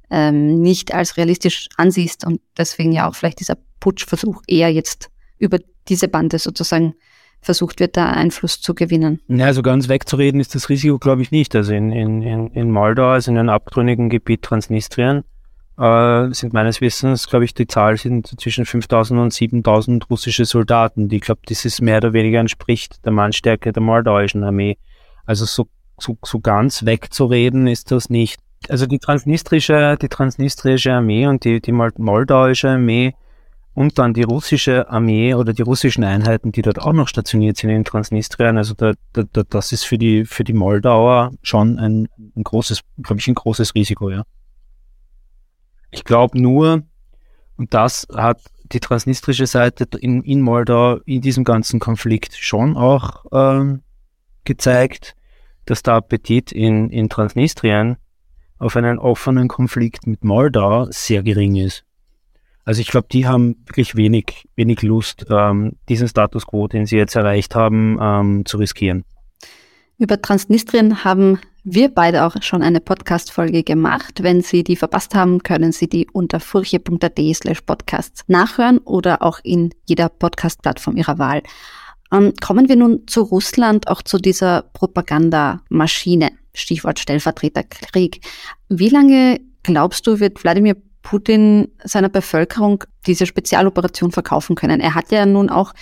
ähm, 0.09 0.61
nicht 0.61 0.93
als 0.93 1.17
realistisch 1.17 1.67
ansiehst 1.75 2.25
und 2.25 2.39
deswegen 2.57 2.93
ja 2.93 3.09
auch 3.09 3.15
vielleicht 3.15 3.41
dieser 3.41 3.57
Putschversuch 3.81 4.41
eher 4.47 4.71
jetzt 4.71 5.09
über 5.37 5.59
diese 5.89 6.07
Bande 6.07 6.39
sozusagen 6.39 6.93
versucht 7.41 7.79
wird, 7.79 7.97
da 7.97 8.11
Einfluss 8.11 8.61
zu 8.61 8.73
gewinnen. 8.75 9.21
Ja, 9.27 9.45
also 9.45 9.61
ganz 9.61 9.87
wegzureden 9.87 10.39
ist 10.39 10.55
das 10.55 10.69
Risiko, 10.69 10.97
glaube 10.97 11.21
ich, 11.21 11.31
nicht. 11.31 11.55
Also 11.55 11.73
in, 11.73 11.91
in, 11.91 12.47
in, 12.47 12.71
Moldau, 12.71 13.09
also 13.09 13.31
in 13.31 13.37
einem 13.37 13.49
abtrünnigen 13.49 14.09
Gebiet 14.09 14.41
Transnistrien, 14.41 15.23
äh, 15.77 16.33
sind 16.33 16.53
meines 16.53 16.81
Wissens, 16.81 17.27
glaube 17.27 17.45
ich, 17.45 17.53
die 17.53 17.67
Zahl 17.67 17.97
sind 17.97 18.27
zwischen 18.39 18.65
5000 18.65 19.19
und 19.19 19.33
7000 19.33 20.09
russische 20.09 20.45
Soldaten, 20.45 21.09
ich 21.11 21.21
glaube, 21.21 21.41
dieses 21.47 21.79
mehr 21.81 21.97
oder 21.97 22.13
weniger 22.13 22.39
entspricht 22.39 23.05
der 23.05 23.13
Mannstärke 23.13 23.71
der 23.71 23.81
moldauischen 23.81 24.43
Armee. 24.43 24.77
Also 25.25 25.45
so, 25.45 25.67
so, 25.97 26.17
so 26.23 26.39
ganz 26.39 26.85
wegzureden 26.85 27.67
ist 27.67 27.91
das 27.91 28.09
nicht. 28.09 28.39
Also 28.67 28.85
die 28.85 28.99
transnistrische, 28.99 29.97
die 30.01 30.09
transnistrische 30.09 30.91
Armee 30.91 31.27
und 31.27 31.45
die, 31.45 31.61
die 31.61 31.71
moldauische 31.71 32.69
Armee 32.69 33.13
und 33.79 33.97
dann 33.97 34.13
die 34.13 34.23
russische 34.23 34.89
Armee 34.89 35.33
oder 35.35 35.53
die 35.53 35.61
russischen 35.61 36.03
Einheiten, 36.03 36.51
die 36.51 36.61
dort 36.61 36.81
auch 36.81 36.91
noch 36.91 37.07
stationiert 37.07 37.55
sind 37.55 37.69
in 37.69 37.85
Transnistrien. 37.85 38.57
Also 38.57 38.73
da, 38.73 38.91
da, 39.13 39.23
da, 39.31 39.43
das 39.43 39.71
ist 39.71 39.85
für 39.85 39.97
die, 39.97 40.25
für 40.25 40.43
die 40.43 40.51
Moldauer 40.51 41.31
schon 41.43 41.79
ein, 41.79 42.09
ein 42.35 42.43
großes, 42.43 42.81
glaube 43.01 43.21
ich, 43.21 43.29
ein 43.29 43.35
großes 43.35 43.75
Risiko, 43.75 44.09
ja. 44.09 44.23
Ich 45.91 46.03
glaube 46.03 46.41
nur, 46.41 46.83
und 47.55 47.73
das 47.73 48.05
hat 48.13 48.41
die 48.65 48.81
transnistrische 48.81 49.47
Seite 49.47 49.87
in, 49.97 50.23
in 50.23 50.41
Moldau 50.41 50.97
in 51.05 51.21
diesem 51.21 51.45
ganzen 51.45 51.79
Konflikt 51.79 52.35
schon 52.35 52.75
auch 52.75 53.23
ähm, 53.31 53.81
gezeigt, 54.43 55.15
dass 55.63 55.83
der 55.83 55.93
Appetit 55.93 56.51
in, 56.51 56.89
in 56.89 57.07
Transnistrien 57.07 57.95
auf 58.57 58.75
einen 58.75 58.99
offenen 58.99 59.47
Konflikt 59.47 60.05
mit 60.05 60.25
Moldau 60.25 60.87
sehr 60.89 61.23
gering 61.23 61.55
ist. 61.55 61.85
Also 62.65 62.81
ich 62.81 62.87
glaube, 62.87 63.07
die 63.11 63.25
haben 63.25 63.55
wirklich 63.65 63.95
wenig, 63.95 64.47
wenig 64.55 64.81
Lust, 64.81 65.25
ähm, 65.29 65.73
diesen 65.87 66.07
Status 66.07 66.45
quo, 66.45 66.67
den 66.67 66.85
sie 66.85 66.97
jetzt 66.97 67.15
erreicht 67.15 67.55
haben, 67.55 67.97
ähm, 68.01 68.45
zu 68.45 68.57
riskieren. 68.57 69.03
Über 69.97 70.21
Transnistrien 70.21 71.03
haben 71.03 71.39
wir 71.63 71.89
beide 71.93 72.25
auch 72.25 72.41
schon 72.41 72.63
eine 72.63 72.79
Podcast-Folge 72.79 73.63
gemacht. 73.63 74.23
Wenn 74.23 74.41
Sie 74.41 74.63
die 74.63 74.77
verpasst 74.77 75.13
haben, 75.13 75.43
können 75.43 75.73
Sie 75.73 75.89
die 75.89 76.07
unter 76.11 76.39
furche.at 76.39 77.19
slash 77.35 77.61
podcasts 77.61 78.23
nachhören 78.27 78.77
oder 78.79 79.21
auch 79.21 79.39
in 79.43 79.73
jeder 79.85 80.07
Podcast-Plattform 80.07 80.95
Ihrer 80.95 81.19
Wahl. 81.19 81.43
Ähm, 82.13 82.33
kommen 82.41 82.69
wir 82.69 82.75
nun 82.75 83.07
zu 83.07 83.21
Russland, 83.21 83.87
auch 83.87 84.01
zu 84.01 84.17
dieser 84.17 84.63
Propagandamaschine. 84.73 86.31
Stichwort 86.53 86.99
Stellvertreterkrieg. 86.99 88.21
Wie 88.69 88.89
lange 88.89 89.39
glaubst 89.63 90.07
du, 90.07 90.19
wird 90.19 90.43
Wladimir 90.43 90.75
Putin 91.09 91.69
seiner 91.83 92.09
Bevölkerung 92.09 92.83
diese 93.07 93.25
Spezialoperation 93.25 94.11
verkaufen 94.11 94.55
können? 94.55 94.79
Er 94.79 94.93
hat 94.93 95.11
ja 95.11 95.25
nun 95.25 95.49
auch 95.49 95.73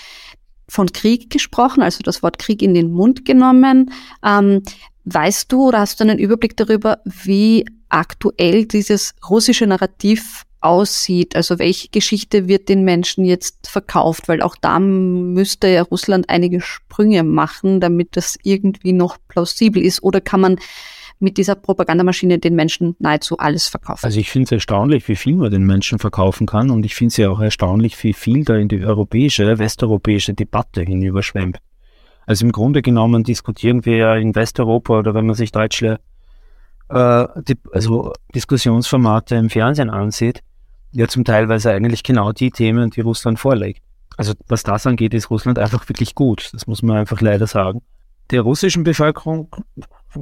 von 0.69 0.91
Krieg 0.93 1.29
gesprochen, 1.29 1.83
also 1.83 2.01
das 2.01 2.23
Wort 2.23 2.39
Krieg 2.39 2.61
in 2.61 2.73
den 2.73 2.91
Mund 2.91 3.25
genommen. 3.25 3.91
Ähm, 4.23 4.63
weißt 5.03 5.51
du 5.51 5.67
oder 5.67 5.79
hast 5.79 5.99
du 5.99 6.05
einen 6.05 6.17
Überblick 6.17 6.55
darüber, 6.55 6.99
wie 7.03 7.65
aktuell 7.89 8.65
dieses 8.65 9.15
russische 9.29 9.67
Narrativ 9.67 10.43
aussieht? 10.61 11.35
Also 11.35 11.59
welche 11.59 11.89
Geschichte 11.89 12.47
wird 12.47 12.69
den 12.69 12.85
Menschen 12.85 13.25
jetzt 13.25 13.67
verkauft? 13.67 14.29
Weil 14.29 14.41
auch 14.41 14.55
da 14.55 14.79
müsste 14.79 15.67
ja 15.67 15.81
Russland 15.81 16.29
einige 16.29 16.61
Sprünge 16.61 17.23
machen, 17.23 17.81
damit 17.81 18.15
das 18.15 18.37
irgendwie 18.43 18.93
noch 18.93 19.17
plausibel 19.27 19.81
ist. 19.81 20.03
Oder 20.03 20.21
kann 20.21 20.39
man 20.39 20.57
mit 21.19 21.37
dieser 21.37 21.55
Propagandamaschine 21.55 22.39
den 22.39 22.55
Menschen 22.55 22.95
nahezu 22.99 23.37
alles 23.37 23.67
verkaufen. 23.67 24.05
Also 24.05 24.19
ich 24.19 24.29
finde 24.29 24.45
es 24.45 24.51
erstaunlich, 24.51 25.07
wie 25.07 25.15
viel 25.15 25.35
man 25.35 25.51
den 25.51 25.65
Menschen 25.65 25.99
verkaufen 25.99 26.45
kann 26.45 26.69
und 26.69 26.85
ich 26.85 26.95
finde 26.95 27.09
es 27.09 27.17
ja 27.17 27.29
auch 27.29 27.39
erstaunlich, 27.39 28.01
wie 28.03 28.13
viel 28.13 28.43
da 28.43 28.55
in 28.55 28.67
die 28.67 28.83
europäische, 28.83 29.57
westeuropäische 29.57 30.33
Debatte 30.33 30.81
hinüberschwemmt. 30.81 31.57
Also 32.25 32.45
im 32.45 32.51
Grunde 32.51 32.81
genommen 32.81 33.23
diskutieren 33.23 33.85
wir 33.85 33.97
ja 33.97 34.15
in 34.15 34.35
Westeuropa 34.35 34.99
oder 34.99 35.13
wenn 35.13 35.25
man 35.25 35.35
sich 35.35 35.51
deutsche 35.51 35.99
äh, 36.89 37.27
die, 37.47 37.57
also 37.71 38.13
Diskussionsformate 38.35 39.35
im 39.35 39.49
Fernsehen 39.49 39.89
ansieht, 39.89 40.43
ja 40.91 41.07
zum 41.07 41.23
Teil 41.23 41.49
eigentlich 41.51 42.03
genau 42.03 42.31
die 42.31 42.51
Themen, 42.51 42.89
die 42.89 43.01
Russland 43.01 43.39
vorlegt. 43.39 43.81
Also 44.17 44.33
was 44.47 44.63
das 44.63 44.87
angeht, 44.87 45.13
ist 45.13 45.29
Russland 45.29 45.59
einfach 45.59 45.87
wirklich 45.89 46.15
gut. 46.15 46.49
Das 46.53 46.67
muss 46.67 46.81
man 46.81 46.97
einfach 46.97 47.21
leider 47.21 47.47
sagen. 47.47 47.81
Der 48.31 48.41
russischen 48.41 48.83
Bevölkerung 48.83 49.55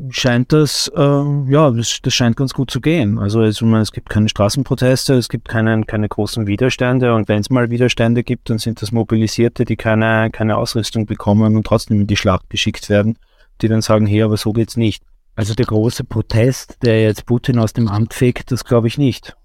scheint 0.10 0.52
das, 0.52 0.92
äh, 0.96 1.02
ja, 1.02 1.72
das, 1.72 2.00
das, 2.02 2.14
scheint 2.14 2.36
ganz 2.36 2.54
gut 2.54 2.70
zu 2.70 2.82
gehen. 2.82 3.18
Also 3.18 3.42
es, 3.42 3.62
es 3.62 3.92
gibt 3.92 4.10
keine 4.10 4.30
Straßenproteste, 4.30 5.14
es 5.14 5.30
gibt 5.30 5.48
keine, 5.48 5.84
keine 5.84 6.10
großen 6.10 6.48
Widerstände 6.48 7.14
und 7.14 7.28
wenn 7.28 7.40
es 7.40 7.50
mal 7.50 7.70
Widerstände 7.70 8.24
gibt, 8.24 8.50
dann 8.50 8.58
sind 8.58 8.82
das 8.82 8.92
Mobilisierte, 8.92 9.66
die 9.66 9.76
keine, 9.76 10.30
keine 10.32 10.58
Ausrüstung 10.58 11.06
bekommen 11.06 11.56
und 11.56 11.66
trotzdem 11.66 12.02
in 12.02 12.08
die 12.08 12.18
Schlacht 12.18 12.50
geschickt 12.50 12.90
werden, 12.90 13.18
die 13.62 13.68
dann 13.68 13.82
sagen, 13.82 14.06
hey, 14.06 14.24
aber 14.24 14.38
so 14.38 14.54
geht's 14.54 14.78
nicht. 14.78 15.04
Also 15.36 15.54
der 15.54 15.66
große 15.66 16.04
Protest, 16.04 16.78
der 16.84 17.02
jetzt 17.02 17.26
Putin 17.26 17.60
aus 17.60 17.74
dem 17.74 17.88
Amt 17.88 18.14
fegt, 18.14 18.52
das 18.52 18.66
glaube 18.66 18.88
ich 18.88 18.98
nicht 18.98 19.36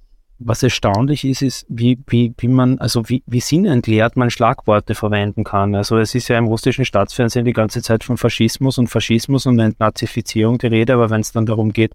was 0.43 0.63
erstaunlich 0.63 1.25
ist, 1.25 1.43
ist, 1.43 1.67
wie, 1.69 1.99
wie, 2.07 2.35
wie 2.39 2.49
man, 2.49 2.79
also 2.79 3.09
wie, 3.09 3.23
wie 3.27 3.41
sinnentleert 3.41 4.17
man 4.17 4.31
Schlagworte 4.31 4.95
verwenden 4.95 5.45
kann. 5.45 5.75
Also 5.75 5.99
es 5.99 6.15
ist 6.15 6.29
ja 6.29 6.39
im 6.39 6.47
russischen 6.47 6.87
Staatsfernsehen 6.87 7.45
die 7.45 7.53
ganze 7.53 7.83
Zeit 7.83 8.05
von 8.05 8.17
Faschismus 8.17 8.79
und 8.79 8.89
Faschismus 8.89 9.45
und 9.45 9.59
Entnazifizierung 9.59 10.57
die 10.57 10.69
Rede, 10.69 10.95
aber 10.95 11.11
wenn 11.11 11.21
es 11.21 11.33
dann 11.33 11.45
darum 11.45 11.73
geht, 11.73 11.93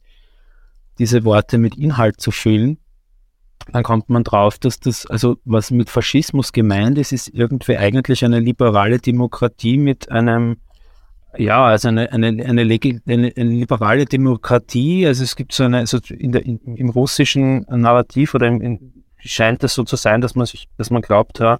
diese 1.00 1.26
Worte 1.26 1.58
mit 1.58 1.76
Inhalt 1.76 2.22
zu 2.22 2.30
füllen, 2.30 2.78
dann 3.72 3.84
kommt 3.84 4.10
man 4.10 4.24
drauf, 4.24 4.60
dass 4.60 4.80
das, 4.80 5.08
also 5.08 5.38
was 5.44 5.72
mit 5.72 5.90
Faschismus 5.90 6.54
gemeint 6.54 7.00
ist, 7.00 7.12
ist 7.12 7.30
irgendwie 7.30 7.78
eigentlich 7.78 8.24
eine 8.24 8.40
liberale 8.40 9.00
Demokratie 9.00 9.80
mit 9.80 10.12
einem 10.12 10.58
ja, 11.38 11.66
also 11.66 11.88
eine, 11.88 12.12
eine, 12.12 12.28
eine, 12.28 12.62
eine, 12.62 13.32
liberale 13.36 14.06
Demokratie, 14.06 15.06
also 15.06 15.24
es 15.24 15.36
gibt 15.36 15.54
so 15.54 15.64
eine, 15.64 15.80
also 15.80 16.00
in 16.10 16.32
der, 16.32 16.46
in, 16.46 16.60
im 16.76 16.90
russischen 16.90 17.66
Narrativ 17.70 18.34
oder 18.34 18.48
im, 18.48 18.62
in, 18.62 19.04
scheint 19.18 19.64
es 19.64 19.74
so 19.74 19.84
zu 19.84 19.96
sein, 19.96 20.22
dass 20.22 20.36
man 20.36 20.46
sich, 20.46 20.68
dass 20.78 20.90
man 20.90 21.02
glaubt, 21.02 21.40
ja, 21.40 21.60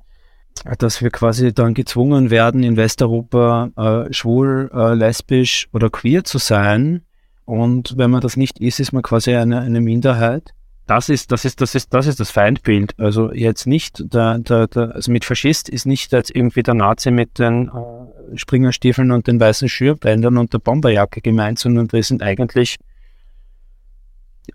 dass 0.78 1.02
wir 1.02 1.10
quasi 1.10 1.54
dann 1.54 1.74
gezwungen 1.74 2.30
werden, 2.30 2.64
in 2.64 2.78
Westeuropa 2.78 3.70
äh, 3.76 4.14
schwul, 4.14 4.72
äh, 4.74 4.94
lesbisch 4.94 5.68
oder 5.74 5.90
queer 5.90 6.24
zu 6.24 6.38
sein. 6.38 7.02
Und 7.44 7.98
wenn 7.98 8.10
man 8.10 8.22
das 8.22 8.38
nicht 8.38 8.60
ist, 8.60 8.80
ist 8.80 8.92
man 8.92 9.04
quasi 9.04 9.36
eine, 9.36 9.60
eine 9.60 9.82
Minderheit 9.82 10.55
das 10.88 11.10
ist, 11.10 11.32
das 11.32 11.46
ist, 11.46 11.62
das 11.62 11.74
ist, 11.74 11.94
das 11.94 12.06
ist 12.06 12.20
das 12.20 12.30
Feindbild. 12.32 12.94
Also 13.00 13.32
jetzt 13.32 13.66
nicht 13.66 14.14
der, 14.14 14.38
der, 14.40 14.68
der 14.68 14.96
also 14.96 15.12
mit 15.12 15.26
Faschist 15.26 15.68
ist 15.68 15.86
nicht 15.86 16.12
jetzt 16.12 16.36
irgendwie 16.36 16.62
der 16.62 16.76
Nazi 16.76 17.10
mit 17.10 17.40
den 17.40 17.70
äh, 17.70 18.38
Springerstiefeln 18.38 19.12
und 19.12 19.28
den 19.28 19.40
weißen 19.40 19.68
Schürbändern 19.68 20.38
und 20.38 20.54
der 20.54 20.60
Bomberjacke 20.60 21.22
gemeint, 21.22 21.58
sondern 21.58 21.88
das 21.88 22.08
sind 22.08 22.22
eigentlich 22.22 22.78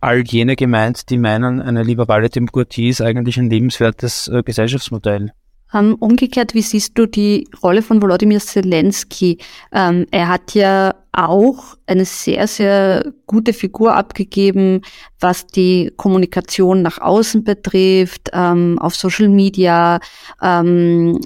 all 0.01 0.21
jene 0.21 0.55
gemeint, 0.55 1.11
die 1.11 1.19
meinen, 1.19 1.61
eine 1.61 1.83
liberale 1.83 2.29
Demokratie 2.29 2.89
ist 2.89 3.01
eigentlich 3.01 3.37
ein 3.39 3.51
lebenswertes 3.51 4.29
äh, 4.29 4.43
Gesellschaftsmodell. 4.45 5.33
Um, 5.73 5.95
umgekehrt, 5.95 6.55
wie 6.55 6.63
siehst 6.63 6.99
du 6.99 7.07
die 7.07 7.49
Rolle 7.63 7.83
von 7.83 8.03
Volodymyr 8.03 8.41
Zelensky? 8.41 9.39
Ähm, 9.73 10.05
er 10.11 10.27
hat 10.27 10.55
ja 10.55 10.97
auch 11.13 11.77
eine 11.87 12.05
sehr, 12.05 12.49
sehr 12.49 13.13
gute 13.27 13.53
Figur 13.53 13.95
abgegeben, 13.95 14.81
was 15.21 15.47
die 15.47 15.93
Kommunikation 15.97 16.83
nach 16.83 16.99
außen 16.99 17.45
betrifft, 17.45 18.31
ähm, 18.33 18.79
auf 18.81 18.97
Social 18.97 19.29
Media, 19.29 20.01
ähm, 20.43 21.21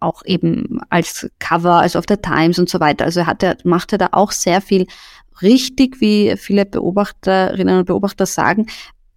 auch 0.00 0.24
eben 0.24 0.80
als 0.88 1.28
Cover, 1.38 1.80
also 1.80 1.98
auf 1.98 2.06
der 2.06 2.22
Times 2.22 2.58
und 2.58 2.68
so 2.68 2.80
weiter. 2.80 3.04
Also 3.04 3.20
er 3.20 3.26
hat, 3.26 3.42
er, 3.42 3.56
macht 3.64 3.92
er 3.92 3.98
da 3.98 4.08
auch 4.12 4.32
sehr 4.32 4.60
viel 4.60 4.86
richtig, 5.42 6.00
wie 6.00 6.34
viele 6.36 6.66
Beobachterinnen 6.66 7.78
und 7.78 7.86
Beobachter 7.86 8.26
sagen 8.26 8.66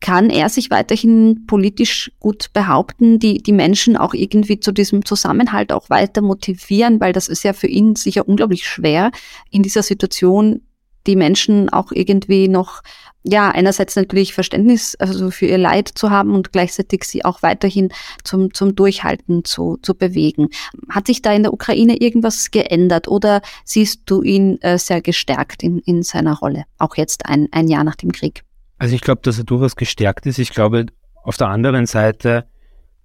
kann 0.03 0.29
er 0.29 0.49
sich 0.49 0.69
weiterhin 0.69 1.45
politisch 1.47 2.11
gut 2.19 2.51
behaupten, 2.51 3.19
die, 3.19 3.41
die 3.41 3.53
Menschen 3.53 3.95
auch 3.95 4.13
irgendwie 4.13 4.59
zu 4.59 4.73
diesem 4.73 5.05
Zusammenhalt 5.05 5.71
auch 5.71 5.89
weiter 5.89 6.21
motivieren, 6.21 6.99
weil 6.99 7.13
das 7.13 7.29
ist 7.29 7.43
ja 7.43 7.53
für 7.53 7.67
ihn 7.67 7.95
sicher 7.95 8.27
unglaublich 8.27 8.67
schwer, 8.67 9.11
in 9.49 9.63
dieser 9.63 9.81
Situation 9.81 10.59
die 11.07 11.15
Menschen 11.15 11.69
auch 11.69 11.93
irgendwie 11.93 12.49
noch, 12.49 12.81
ja, 13.23 13.49
einerseits 13.49 13.95
natürlich 13.95 14.33
Verständnis 14.33 14.95
also 14.95 15.31
für 15.31 15.45
ihr 15.45 15.57
Leid 15.57 15.87
zu 15.87 16.09
haben 16.09 16.35
und 16.35 16.51
gleichzeitig 16.51 17.05
sie 17.05 17.23
auch 17.23 17.41
weiterhin 17.41 17.87
zum, 18.25 18.53
zum 18.53 18.75
Durchhalten 18.75 19.45
zu, 19.45 19.77
zu 19.81 19.95
bewegen. 19.95 20.49
Hat 20.89 21.07
sich 21.07 21.21
da 21.21 21.31
in 21.31 21.43
der 21.43 21.53
Ukraine 21.53 21.95
irgendwas 21.95 22.51
geändert 22.51 23.07
oder 23.07 23.41
siehst 23.63 24.01
du 24.07 24.21
ihn 24.21 24.61
äh, 24.63 24.77
sehr 24.77 25.01
gestärkt 25.01 25.63
in, 25.63 25.79
in 25.79 26.03
seiner 26.03 26.37
Rolle, 26.37 26.65
auch 26.77 26.97
jetzt 26.97 27.25
ein, 27.25 27.47
ein 27.53 27.69
Jahr 27.69 27.85
nach 27.85 27.95
dem 27.95 28.11
Krieg? 28.11 28.43
Also 28.77 28.95
ich 28.95 29.01
glaube, 29.01 29.21
dass 29.23 29.37
er 29.37 29.43
durchaus 29.43 29.75
gestärkt 29.75 30.25
ist. 30.25 30.39
Ich 30.39 30.51
glaube 30.51 30.87
auf 31.23 31.37
der 31.37 31.47
anderen 31.47 31.85
Seite, 31.85 32.45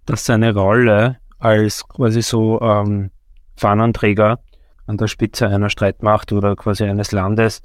dass 0.06 0.24
seine 0.24 0.54
Rolle 0.54 1.18
als 1.38 1.86
quasi 1.86 2.22
so 2.22 2.60
ähm, 2.60 3.10
Fahnenträger 3.56 4.40
an 4.86 4.96
der 4.96 5.06
Spitze 5.06 5.48
einer 5.48 5.70
Streitmacht 5.70 6.32
oder 6.32 6.56
quasi 6.56 6.84
eines 6.84 7.12
Landes 7.12 7.62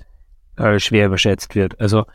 äh, 0.58 0.80
schwer 0.80 1.08
überschätzt 1.08 1.56
wird. 1.56 1.80
Also 1.80 2.06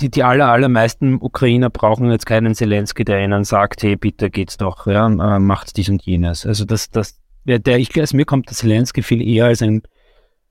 die, 0.00 0.10
die 0.10 0.22
aller, 0.22 0.48
allermeisten 0.48 1.20
Ukrainer 1.20 1.70
brauchen 1.70 2.10
jetzt 2.10 2.26
keinen 2.26 2.54
Zelensky, 2.54 3.04
der 3.04 3.24
ihnen 3.24 3.44
sagt, 3.44 3.82
hey, 3.82 3.96
bitte 3.96 4.30
geht's 4.30 4.56
doch, 4.56 4.86
ja, 4.86 5.06
äh, 5.06 5.38
macht 5.38 5.76
dies 5.76 5.88
und 5.88 6.02
jenes. 6.02 6.46
Also 6.46 6.64
das, 6.64 6.90
das, 6.90 7.18
der, 7.44 7.58
der 7.58 7.78
ich, 7.78 7.98
also 7.98 8.16
mir 8.16 8.24
kommt 8.24 8.50
das 8.50 8.58
Zelensky 8.58 9.02
viel 9.02 9.26
eher 9.26 9.46
als 9.46 9.62
ein 9.62 9.82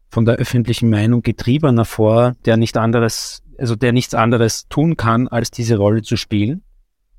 von 0.10 0.26
der 0.26 0.36
öffentlichen 0.36 0.90
Meinung 0.90 1.24
getriebener 1.24 1.86
vor, 1.86 2.36
der 2.46 2.58
nicht 2.58 2.78
anderes, 2.78 3.43
also 3.58 3.76
der 3.76 3.92
nichts 3.92 4.14
anderes 4.14 4.68
tun 4.70 4.98
kann, 4.98 5.28
als 5.28 5.52
diese 5.52 5.78
Rolle 5.78 6.02
zu 6.02 6.18
spielen, 6.18 6.64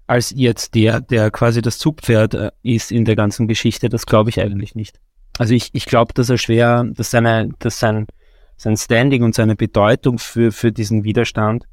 als 0.07 0.33
jetzt 0.35 0.75
der, 0.75 1.01
der 1.01 1.31
quasi 1.31 1.62
das 1.62 1.79
Zugpferd 1.79 2.35
äh, 2.35 2.51
ist 2.62 2.92
in 2.92 3.05
der 3.05 3.16
ganzen 3.16 3.49
Geschichte. 3.49 3.88
Das 3.88 4.07
glaube 4.07 4.31
ich 4.31 4.40
eigentlich 4.40 4.75
nicht. 4.75 5.01
Also 5.38 5.55
ich, 5.55 5.70
ich 5.73 5.87
glaube, 5.87 6.12
dass 6.14 6.31
er 6.31 6.38
schwer, 6.38 6.85
dass 6.85 7.11
seine, 7.11 7.51
dass 7.59 7.79
sein, 7.79 8.07
sein 8.57 8.77
Standing 8.77 9.23
und 9.23 9.35
seine 9.35 9.57
Bedeutung 9.57 10.18
für, 10.18 10.53
für 10.53 10.73
diesen 10.73 11.05
Widerstand 11.05 11.64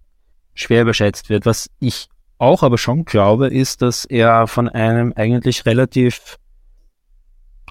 schwer 0.54 0.82
überschätzt 0.82 1.30
wird. 1.30 1.45
Was 1.45 1.69
ich 1.80 2.10
auch 2.38 2.63
aber 2.63 2.78
schon 2.78 3.06
glaube, 3.06 3.47
ist, 3.47 3.82
dass 3.82 4.06
er 4.06 4.47
von 4.47 4.67
einem 4.67 5.13
eigentlich 5.15 5.65
relativ 5.65 6.38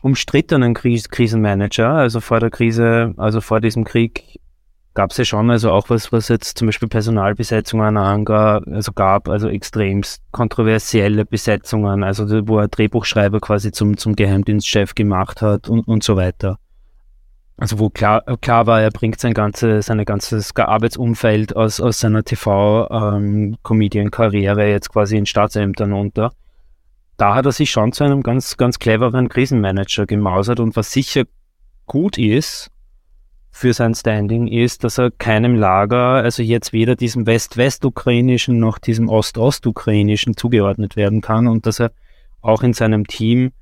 umstrittenen 0.03 0.74
Kris 0.74 1.09
Krisenmanager, 1.09 1.90
also 1.90 2.20
vor 2.20 2.40
der 2.40 2.50
Krise, 2.50 3.14
also 3.16 3.40
vor 3.40 3.61
diesem 3.61 3.85
Krieg 3.85 4.40
gab 4.94 5.11
es 5.12 5.18
ja 5.18 5.24
schon, 5.24 5.50
also 5.50 5.70
auch 5.70 5.88
was, 5.90 6.11
was 6.12 6.29
jetzt 6.29 6.59
zum 6.59 6.66
Beispiel 6.68 6.88
Personalbesetzungen 6.88 7.96
angab, 7.96 8.64
also 8.66 8.92
gab, 8.92 9.29
also 9.29 9.48
extremst 9.48 10.22
kontroversielle 10.33 11.24
Besetzungen, 11.24 12.03
also 12.03 12.48
wo 12.48 12.59
er 12.59 12.66
Drehbuchschreiber 12.68 13.40
quasi 13.40 13.72
zum, 13.72 13.96
zum 13.96 14.16
Geheimdienstchef 14.16 14.94
gemacht 14.94 15.40
hat 15.42 15.68
und, 15.68 15.87
und 15.87 16.03
so 16.03 16.16
weiter. 16.16 16.59
Also 17.57 17.79
wo 17.79 17.90
klar, 17.90 18.22
klar 18.40 18.66
war, 18.66 18.81
er 18.81 18.90
bringt 18.90 19.20
sein 19.20 19.35
ganzes, 19.35 19.87
sein 19.87 20.05
ganzes 20.05 20.57
Arbeitsumfeld 20.57 21.55
aus, 21.55 21.81
aus 21.81 22.00
seiner 22.00 22.24
TV-Comedian-Karriere 22.24 24.64
ähm, 24.64 24.70
jetzt 24.70 24.90
quasi 24.90 25.16
in 25.16 25.26
Staatsämtern 25.26 25.92
unter 25.92 26.33
da 27.20 27.35
hat 27.35 27.44
er 27.44 27.53
sich 27.53 27.70
schon 27.70 27.92
zu 27.92 28.03
einem 28.03 28.22
ganz, 28.22 28.57
ganz 28.57 28.79
cleveren 28.79 29.29
Krisenmanager 29.29 30.07
gemausert 30.07 30.59
und 30.59 30.74
was 30.74 30.90
sicher 30.90 31.24
gut 31.85 32.16
ist 32.16 32.70
für 33.50 33.72
sein 33.72 33.94
Standing 33.94 34.46
ist, 34.46 34.84
dass 34.84 34.98
er 34.98 35.10
keinem 35.10 35.56
Lager, 35.56 36.14
also 36.14 36.42
jetzt 36.42 36.72
weder 36.72 36.96
diesem 36.96 37.26
West-West-Ukrainischen 37.26 38.58
noch 38.58 38.78
diesem 38.78 39.08
Ost-Ost-Ukrainischen 39.08 40.36
zugeordnet 40.36 40.96
werden 40.96 41.20
kann 41.20 41.48
und 41.48 41.66
dass 41.66 41.80
er 41.80 41.92
auch 42.40 42.62
in 42.62 42.72
seinem 42.72 43.06
Team 43.06 43.52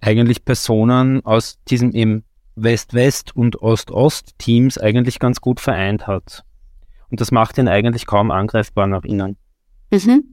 eigentlich 0.00 0.44
Personen 0.44 1.24
aus 1.24 1.58
diesem 1.68 1.92
eben 1.92 2.24
West-West 2.54 3.34
und 3.36 3.60
Ost-Ost-Teams 3.60 4.78
eigentlich 4.78 5.18
ganz 5.18 5.40
gut 5.40 5.60
vereint 5.60 6.06
hat. 6.06 6.44
Und 7.10 7.20
das 7.20 7.30
macht 7.30 7.58
ihn 7.58 7.68
eigentlich 7.68 8.06
kaum 8.06 8.30
angreifbar 8.30 8.86
nach 8.86 9.04
innen. 9.04 9.36
Mhm. 9.90 10.24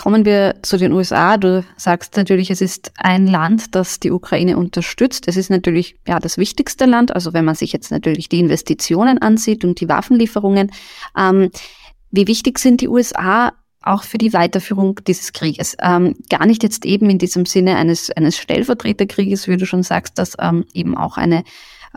Kommen 0.00 0.24
wir 0.24 0.54
zu 0.62 0.78
den 0.78 0.92
USA. 0.92 1.36
Du 1.36 1.62
sagst 1.76 2.16
natürlich, 2.16 2.50
es 2.50 2.62
ist 2.62 2.90
ein 2.96 3.26
Land, 3.26 3.74
das 3.74 4.00
die 4.00 4.10
Ukraine 4.10 4.56
unterstützt. 4.56 5.28
Es 5.28 5.36
ist 5.36 5.50
natürlich 5.50 5.96
ja 6.08 6.18
das 6.18 6.38
wichtigste 6.38 6.86
Land. 6.86 7.14
Also 7.14 7.34
wenn 7.34 7.44
man 7.44 7.54
sich 7.54 7.74
jetzt 7.74 7.90
natürlich 7.90 8.30
die 8.30 8.38
Investitionen 8.38 9.18
ansieht 9.18 9.62
und 9.62 9.78
die 9.78 9.90
Waffenlieferungen, 9.90 10.72
ähm, 11.18 11.50
wie 12.10 12.26
wichtig 12.26 12.58
sind 12.60 12.80
die 12.80 12.88
USA 12.88 13.52
auch 13.82 14.04
für 14.04 14.16
die 14.16 14.32
Weiterführung 14.32 14.98
dieses 15.06 15.34
Krieges. 15.34 15.76
Ähm, 15.82 16.16
gar 16.30 16.46
nicht 16.46 16.62
jetzt 16.62 16.86
eben 16.86 17.10
in 17.10 17.18
diesem 17.18 17.44
Sinne 17.44 17.76
eines, 17.76 18.10
eines 18.10 18.38
Stellvertreterkrieges, 18.38 19.48
wie 19.48 19.58
du 19.58 19.66
schon 19.66 19.82
sagst, 19.82 20.16
dass 20.16 20.34
ähm, 20.40 20.64
eben 20.72 20.96
auch 20.96 21.18
eine 21.18 21.44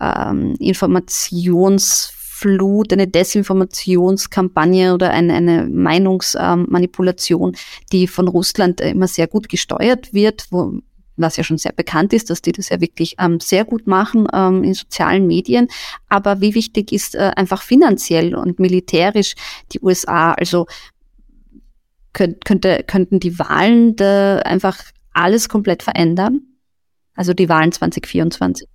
ähm, 0.01 0.55
Informations 0.59 2.11
Flut, 2.43 2.91
eine 2.91 3.07
Desinformationskampagne 3.07 4.93
oder 4.93 5.11
eine, 5.11 5.33
eine 5.35 5.65
Meinungsmanipulation, 5.65 7.55
die 7.93 8.05
von 8.05 8.27
Russland 8.27 8.81
immer 8.81 9.07
sehr 9.07 9.27
gut 9.27 9.47
gesteuert 9.47 10.13
wird, 10.13 10.47
wo, 10.51 10.73
was 11.15 11.37
ja 11.37 11.45
schon 11.45 11.57
sehr 11.57 11.71
bekannt 11.71 12.11
ist, 12.11 12.29
dass 12.29 12.41
die 12.41 12.51
das 12.51 12.67
ja 12.67 12.81
wirklich 12.81 13.15
ähm, 13.17 13.39
sehr 13.39 13.63
gut 13.63 13.87
machen 13.87 14.27
ähm, 14.33 14.61
in 14.65 14.73
sozialen 14.73 15.25
Medien. 15.25 15.69
Aber 16.09 16.41
wie 16.41 16.53
wichtig 16.53 16.91
ist 16.91 17.15
äh, 17.15 17.31
einfach 17.37 17.61
finanziell 17.61 18.35
und 18.35 18.59
militärisch 18.59 19.35
die 19.71 19.79
USA? 19.79 20.33
Also 20.33 20.65
könnt, 22.11 22.43
könnte, 22.43 22.83
könnten 22.85 23.21
die 23.21 23.39
Wahlen 23.39 23.97
einfach 24.43 24.83
alles 25.13 25.47
komplett 25.47 25.81
verändern? 25.81 26.41
Also 27.15 27.33
die 27.33 27.47
Wahlen 27.47 27.71
2024. 27.71 28.67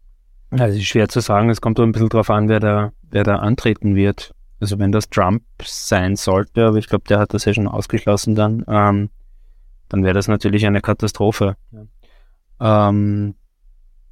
Ja, 0.56 0.68
es 0.68 0.76
ist 0.76 0.86
schwer 0.86 1.10
zu 1.10 1.20
sagen. 1.20 1.50
Es 1.50 1.60
kommt 1.60 1.78
ein 1.78 1.92
bisschen 1.92 2.08
darauf 2.08 2.30
an, 2.30 2.48
wer 2.48 2.60
da, 2.60 2.92
wer 3.10 3.24
da 3.24 3.36
antreten 3.36 3.94
wird. 3.94 4.34
Also 4.60 4.78
wenn 4.78 4.92
das 4.92 5.08
Trump 5.08 5.42
sein 5.62 6.16
sollte, 6.16 6.66
aber 6.66 6.78
ich 6.78 6.88
glaube, 6.88 7.04
der 7.08 7.18
hat 7.18 7.32
das 7.32 7.44
ja 7.44 7.54
schon 7.54 7.68
ausgeschlossen 7.68 8.34
dann, 8.34 8.64
ähm, 8.68 9.10
dann 9.88 10.04
wäre 10.04 10.14
das 10.14 10.28
natürlich 10.28 10.66
eine 10.66 10.80
Katastrophe. 10.80 11.56
Ja. 11.70 12.88
Ähm, 12.88 13.34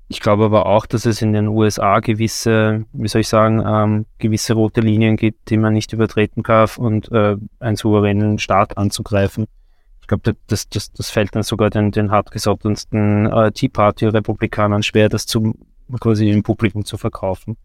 ich 0.09 0.21
glaube 0.21 0.45
aber 0.45 0.67
auch, 0.67 0.87
dass 0.87 1.05
es 1.05 1.21
in 1.21 1.33
den 1.33 1.49
USA 1.49 1.99
gewisse, 1.99 2.85
wie 2.93 3.09
soll 3.09 3.23
ich 3.23 3.29
sagen, 3.29 3.63
ähm, 3.67 4.07
gewisse 4.19 4.55
rote 4.55 4.81
Linien 4.81 5.17
gibt, 5.17 5.51
die 5.51 5.57
man 5.57 5.73
nicht 5.73 5.93
übertreten 5.93 6.45
darf 6.45 6.79
und 6.79 7.11
äh, 7.11 7.37
einen 7.59 7.77
souveränen 7.77 8.39
Staat 8.39 8.79
anzugreifen. 8.79 9.47
Ich 10.01 10.07
glaube, 10.07 10.37
das, 10.47 10.69
das, 10.69 10.93
das 10.93 11.11
fällt 11.11 11.35
dann 11.35 11.43
sogar 11.43 11.71
den, 11.71 11.91
den 11.91 12.13
hartgesottensten 12.13 13.27
äh, 13.27 13.51
Tea 13.51 13.69
Party-Republikanern 13.69 14.85
schwer, 14.85 15.09
das 15.09 15.27
zu 15.27 15.55
quasi 15.99 16.31
im 16.31 16.45
Publikum 16.45 16.85
zu 16.85 16.97
verkaufen. 16.97 17.57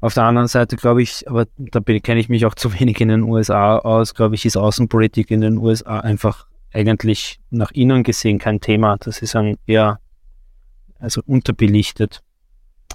Auf 0.00 0.14
der 0.14 0.24
anderen 0.24 0.48
Seite 0.48 0.76
glaube 0.76 1.02
ich, 1.02 1.28
aber 1.28 1.46
da 1.58 1.80
kenne 1.80 2.20
ich 2.20 2.28
mich 2.28 2.46
auch 2.46 2.54
zu 2.54 2.78
wenig 2.80 3.00
in 3.00 3.08
den 3.08 3.22
USA 3.22 3.76
aus, 3.78 4.14
glaube 4.14 4.34
ich, 4.34 4.46
ist 4.46 4.56
Außenpolitik 4.56 5.30
in 5.30 5.40
den 5.40 5.58
USA 5.58 6.00
einfach 6.00 6.46
eigentlich 6.72 7.40
nach 7.50 7.70
innen 7.72 8.02
gesehen 8.02 8.38
kein 8.38 8.60
Thema. 8.60 8.96
Das 8.98 9.22
ist 9.22 9.36
ein 9.36 9.56
eher 9.66 10.00
also 10.98 11.22
unterbelichtet. 11.26 12.22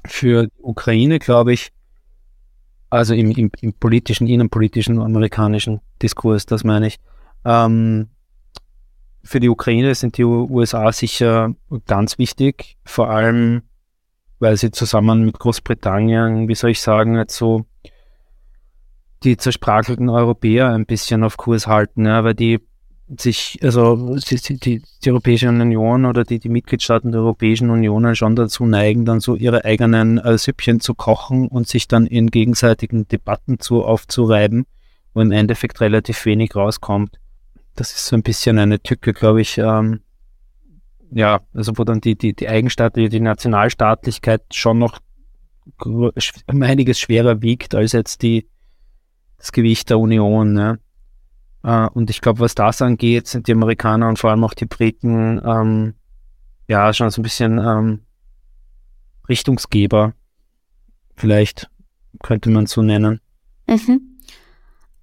Für 0.06 0.48
Ukraine 0.58 1.20
glaube 1.20 1.54
ich, 1.54 1.72
also 2.90 3.14
im, 3.14 3.32
im, 3.32 3.52
im, 3.62 3.74
politischen, 3.74 4.28
innenpolitischen 4.28 5.00
amerikanischen 5.00 5.82
Diskurs, 6.02 6.46
das 6.46 6.64
meine 6.64 6.88
ich, 6.88 6.98
ähm, 7.44 8.10
für 9.24 9.40
die 9.40 9.50
Ukraine 9.50 9.96
sind 9.96 10.18
die 10.18 10.24
USA 10.24 10.92
sicher 10.92 11.54
ganz 11.88 12.20
wichtig, 12.20 12.78
vor 12.86 13.10
allem 13.10 13.64
weil 14.40 14.58
sie 14.58 14.72
zusammen 14.72 15.26
mit 15.26 15.40
Großbritannien, 15.40 16.48
wie 16.48 16.56
soll 16.56 16.72
ich 16.72 16.82
sagen, 16.82 17.16
jetzt 17.18 17.36
so 17.36 17.66
die 19.24 19.38
zerspragelten 19.38 20.10
Europäer 20.10 20.70
ein 20.70 20.86
bisschen 20.86 21.24
auf 21.24 21.38
Kurs 21.38 21.68
halten, 21.68 22.06
ja, 22.06 22.24
weil 22.24 22.36
die 22.36 22.60
sich, 23.18 23.60
also 23.62 24.18
die, 24.18 24.58
die, 24.58 24.82
die, 25.04 25.10
Europäische 25.12 25.48
Union 25.50 26.06
oder 26.06 26.24
die, 26.24 26.40
die 26.40 26.50
Mitgliedstaaten 26.50 27.12
der 27.12 27.22
Europäischen 27.22 27.70
Union 27.70 28.16
schon 28.16 28.36
dazu 28.36 28.66
neigen, 28.66 29.06
dann 29.06 29.20
so 29.20 29.36
ihre 29.36 29.64
eigenen 29.64 30.18
äh, 30.18 30.38
Süppchen 30.38 30.80
zu 30.80 30.96
kochen 30.96 31.48
und 31.48 31.68
sich 31.68 31.88
dann 31.88 32.08
in 32.08 32.32
gegenseitigen 32.32 33.08
Debatten 33.08 33.60
zu 33.60 33.84
aufzureiben, 33.84 34.66
wo 35.14 35.22
im 35.22 35.32
Endeffekt 35.32 35.82
relativ 35.82 36.26
wenig 36.26 36.56
rauskommt. 36.56 37.20
Das 37.76 37.92
ist 37.92 38.08
so 38.08 38.16
ein 38.16 38.24
bisschen 38.24 38.58
eine 38.58 38.80
Tücke, 38.80 39.14
glaube 39.14 39.42
ich, 39.42 39.58
ähm, 39.60 40.02
ja, 41.16 41.40
also 41.54 41.78
wo 41.78 41.86
dann 41.86 42.02
die, 42.02 42.18
die, 42.18 42.36
die 42.36 42.50
Eigenstaatliche, 42.50 43.08
die 43.08 43.22
Nationalstaatlichkeit 43.22 44.42
schon 44.54 44.80
noch 44.80 45.00
um 45.80 46.12
einiges 46.62 47.00
schwerer 47.00 47.42
wiegt 47.42 47.74
als 47.74 47.94
jetzt 47.94 48.22
die, 48.22 48.50
das 49.38 49.54
Gewicht 49.54 49.90
der 49.90 49.98
Union. 49.98 50.52
Ne? 50.52 50.78
Uh, 51.66 51.88
und 51.94 52.10
ich 52.10 52.20
glaube, 52.20 52.42
was 52.42 52.54
das 52.54 52.82
angeht, 52.82 53.28
sind 53.28 53.48
die 53.48 53.54
Amerikaner 53.54 54.10
und 54.10 54.20
vor 54.20 54.30
allem 54.30 54.44
auch 54.44 54.54
die 54.54 54.66
Briten 54.66 55.42
ähm, 55.44 55.94
ja 56.68 56.94
schon 56.94 57.10
so 57.10 57.22
ein 57.22 57.24
bisschen 57.24 57.60
ähm, 57.60 58.02
Richtungsgeber. 59.30 60.14
Vielleicht 61.16 61.70
könnte 62.24 62.50
man 62.50 62.66
so 62.66 62.82
nennen. 62.82 63.22
Mhm. 63.68 64.20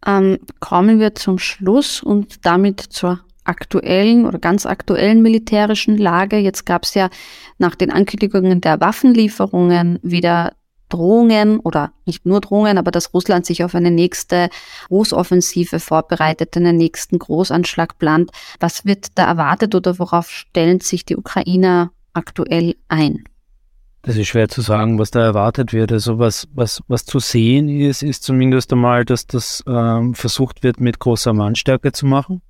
Ähm, 0.06 0.38
kommen 0.60 1.00
wir 1.00 1.14
zum 1.14 1.38
Schluss 1.38 2.02
und 2.02 2.44
damit 2.44 2.80
zur 2.80 3.24
aktuellen 3.44 4.26
oder 4.26 4.38
ganz 4.38 4.66
aktuellen 4.66 5.22
militärischen 5.22 5.98
Lage. 5.98 6.38
Jetzt 6.38 6.64
gab 6.64 6.84
es 6.84 6.94
ja 6.94 7.10
nach 7.58 7.74
den 7.74 7.90
Ankündigungen 7.90 8.60
der 8.60 8.80
Waffenlieferungen 8.80 9.98
wieder 10.02 10.52
Drohungen 10.88 11.58
oder 11.60 11.92
nicht 12.04 12.26
nur 12.26 12.40
Drohungen, 12.42 12.76
aber 12.76 12.90
dass 12.90 13.14
Russland 13.14 13.46
sich 13.46 13.64
auf 13.64 13.74
eine 13.74 13.90
nächste 13.90 14.50
Großoffensive 14.88 15.80
vorbereitet, 15.80 16.56
einen 16.56 16.76
nächsten 16.76 17.18
Großanschlag 17.18 17.98
plant. 17.98 18.30
Was 18.60 18.84
wird 18.84 19.06
da 19.14 19.24
erwartet 19.24 19.74
oder 19.74 19.98
worauf 19.98 20.28
stellen 20.28 20.80
sich 20.80 21.06
die 21.06 21.16
Ukrainer 21.16 21.92
aktuell 22.12 22.76
ein? 22.88 23.24
Das 24.02 24.16
ist 24.16 24.26
schwer 24.26 24.48
zu 24.48 24.60
sagen, 24.60 24.98
was 24.98 25.12
da 25.12 25.22
erwartet 25.22 25.72
wird. 25.72 25.92
Also 25.92 26.18
was, 26.18 26.46
was, 26.52 26.82
was 26.88 27.06
zu 27.06 27.20
sehen 27.20 27.68
ist, 27.68 28.02
ist 28.02 28.24
zumindest 28.24 28.72
einmal, 28.72 29.04
dass 29.04 29.26
das 29.26 29.62
ähm, 29.66 30.14
versucht 30.14 30.62
wird, 30.62 30.80
mit 30.80 30.98
großer 30.98 31.32
Mannstärke 31.32 31.92
zu 31.92 32.04
machen 32.04 32.42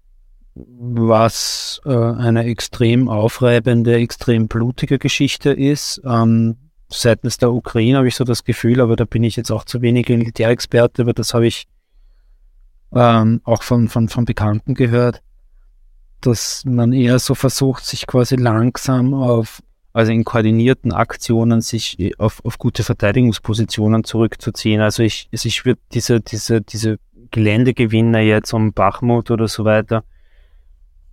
was 0.55 1.81
äh, 1.85 1.91
eine 1.91 2.45
extrem 2.45 3.09
aufreibende, 3.09 3.97
extrem 3.97 4.49
blutige 4.49 4.99
Geschichte 4.99 5.51
ist. 5.51 6.03
Ähm, 6.05 6.57
seitens 6.89 7.39
der 7.39 7.53
Ukraine 7.53 7.99
habe 7.99 8.09
ich 8.09 8.17
so 8.17 8.25
das 8.25 8.45
Gefühl, 8.45 8.81
aber 8.81 8.97
da 8.97 9.05
bin 9.05 9.25
ich 9.25 9.37
jetzt 9.37 9.51
auch 9.51 9.65
zu 9.65 9.81
wenig 9.81 10.09
Militärexperte, 10.09 11.03
aber 11.03 11.15
das 11.15 11.33
habe 11.33 11.47
ich 11.47 11.67
ähm, 12.95 13.41
auch 13.45 13.63
von, 13.63 13.89
von, 13.89 14.09
von 14.09 14.27
Bekannten 14.27 14.75
gehört, 14.75 15.23
dass 16.21 16.65
man 16.67 16.93
eher 16.93 17.19
so 17.19 17.35
versucht, 17.35 17.87
sich 17.87 18.07
quasi 18.07 18.37
langsam 18.37 19.15
auf 19.15 19.63
also 19.95 20.11
in 20.13 20.25
koordinierten 20.25 20.93
Aktionen 20.93 21.61
sich 21.61 22.19
auf, 22.19 22.43
auf 22.45 22.59
gute 22.59 22.83
Verteidigungspositionen 22.83 24.05
zurückzuziehen. 24.05 24.81
Also 24.81 25.03
ich, 25.03 25.29
ich 25.31 25.65
würde 25.65 25.81
diese, 25.93 26.21
diese, 26.21 26.63
diese 26.63 26.99
Geländegewinne 27.31 28.23
jetzt 28.23 28.53
um 28.55 28.73
Bachmut 28.73 29.31
oder 29.31 29.49
so 29.49 29.65
weiter, 29.65 30.05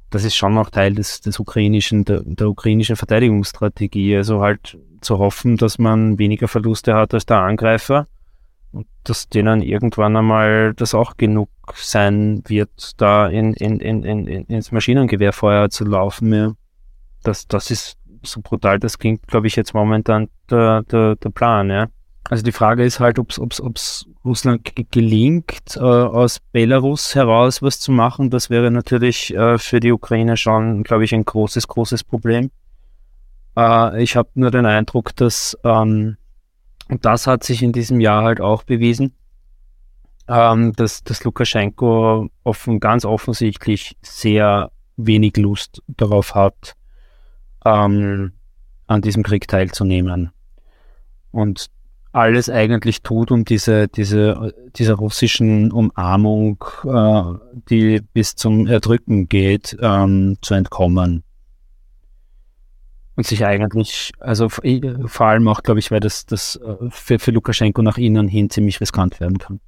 das 0.10 0.24
ist 0.24 0.36
schon 0.36 0.54
noch 0.54 0.70
Teil 0.70 0.96
des, 0.96 1.22
des 1.22 1.40
ukrainischen, 1.40 2.06
der, 2.06 2.22
der 2.24 2.50
ukrainischen 2.50 2.96
Verteidigungsstrategie. 2.96 4.16
Also 4.16 4.42
halt 4.42 4.78
zu 5.02 5.20
hoffen, 5.20 5.58
dass 5.58 5.78
man 5.78 6.18
weniger 6.18 6.48
Verluste 6.48 6.96
hat 6.96 7.14
als 7.14 7.26
der 7.26 7.38
Angreifer 7.38 8.08
und 8.72 8.88
dass 9.04 9.30
denen 9.30 9.62
irgendwann 9.62 10.16
einmal 10.16 10.74
das 10.74 10.94
auch 10.94 11.18
genug 11.18 11.50
sein 11.76 12.44
wird, 12.48 13.00
da 13.02 13.28
in, 13.28 13.54
in, 13.54 13.80
in, 13.80 14.04
in, 14.04 14.28
ins 14.46 14.72
Maschinengewehrfeuer 14.72 15.70
zu 15.70 15.86
laufen. 15.86 16.34
Ja. 16.34 16.54
Das, 17.24 17.48
das 17.48 17.72
ist 17.72 17.98
so 18.24 18.42
brutal, 18.42 18.80
das 18.80 18.98
klingt, 18.98 19.28
glaube 19.28 19.48
ich, 19.48 19.56
jetzt 19.56 19.74
momentan 19.74 20.28
der, 20.50 20.84
der, 20.84 21.16
der 21.16 21.30
Plan, 21.30 21.70
ja. 21.70 21.88
Also 22.30 22.44
die 22.44 22.52
Frage 22.52 22.86
ist 22.86 23.00
halt, 23.00 23.18
ob 23.18 23.32
es 23.32 24.06
Russland 24.24 24.72
gelingt, 24.92 25.76
äh, 25.76 25.80
aus 25.80 26.40
Belarus 26.52 27.16
heraus 27.16 27.64
was 27.64 27.80
zu 27.80 27.92
machen. 27.92 28.30
Das 28.30 28.52
wäre 28.52 28.70
natürlich 28.70 29.34
äh, 29.34 29.58
für 29.58 29.80
die 29.80 29.92
Ukraine 29.92 30.38
schon, 30.38 30.84
glaube 30.84 31.06
ich, 31.06 31.14
ein 31.16 31.26
großes, 31.26 31.68
großes 31.68 32.04
Problem. 32.04 32.52
Äh, 33.58 34.04
ich 34.04 34.16
habe 34.16 34.30
nur 34.36 34.52
den 34.52 34.68
Eindruck, 34.68 35.16
dass, 35.16 35.58
ähm, 35.64 36.18
und 36.88 37.04
das 37.04 37.26
hat 37.26 37.44
sich 37.44 37.64
in 37.64 37.72
diesem 37.72 38.00
Jahr 38.00 38.24
halt 38.24 38.42
auch 38.42 38.62
bewiesen, 38.62 39.16
ähm, 40.28 40.74
dass, 40.74 41.04
dass 41.04 41.24
Lukaschenko 41.24 42.30
offen, 42.44 42.80
ganz 42.80 43.06
offensichtlich 43.06 43.98
sehr 44.04 44.72
wenig 44.98 45.36
Lust 45.38 45.82
darauf 45.88 46.36
hat, 46.36 46.76
ähm, 47.66 48.34
an 48.86 49.02
diesem 49.02 49.24
Krieg 49.24 49.48
teilzunehmen. 49.48 50.30
Und 51.32 51.72
alles 52.12 52.50
eigentlich 52.50 53.02
tut, 53.02 53.32
um 53.32 53.46
diese, 53.46 53.88
diese, 53.88 54.54
dieser 54.76 54.96
russischen 54.96 55.72
Umarmung, 55.72 56.64
äh, 56.84 57.24
die 57.70 58.02
bis 58.14 58.36
zum 58.36 58.68
Erdrücken 58.68 59.30
geht, 59.30 59.78
ähm, 59.82 60.38
zu 60.42 60.56
entkommen. 60.56 61.24
Und 63.16 63.28
sich 63.28 63.46
eigentlich, 63.46 64.12
also 64.20 64.48
vor 64.50 65.26
allem 65.26 65.48
auch, 65.48 65.62
glaube 65.62 65.80
ich, 65.80 65.92
weil 65.92 66.00
das, 66.00 66.26
das 66.26 66.56
äh, 66.56 66.90
für, 66.90 67.20
für 67.20 67.32
Lukaschenko 67.32 67.82
nach 67.82 67.98
innen 67.98 68.28
hin 68.28 68.50
ziemlich 68.50 68.80
riskant 68.82 69.20
werden 69.20 69.38
kann. 69.38 69.60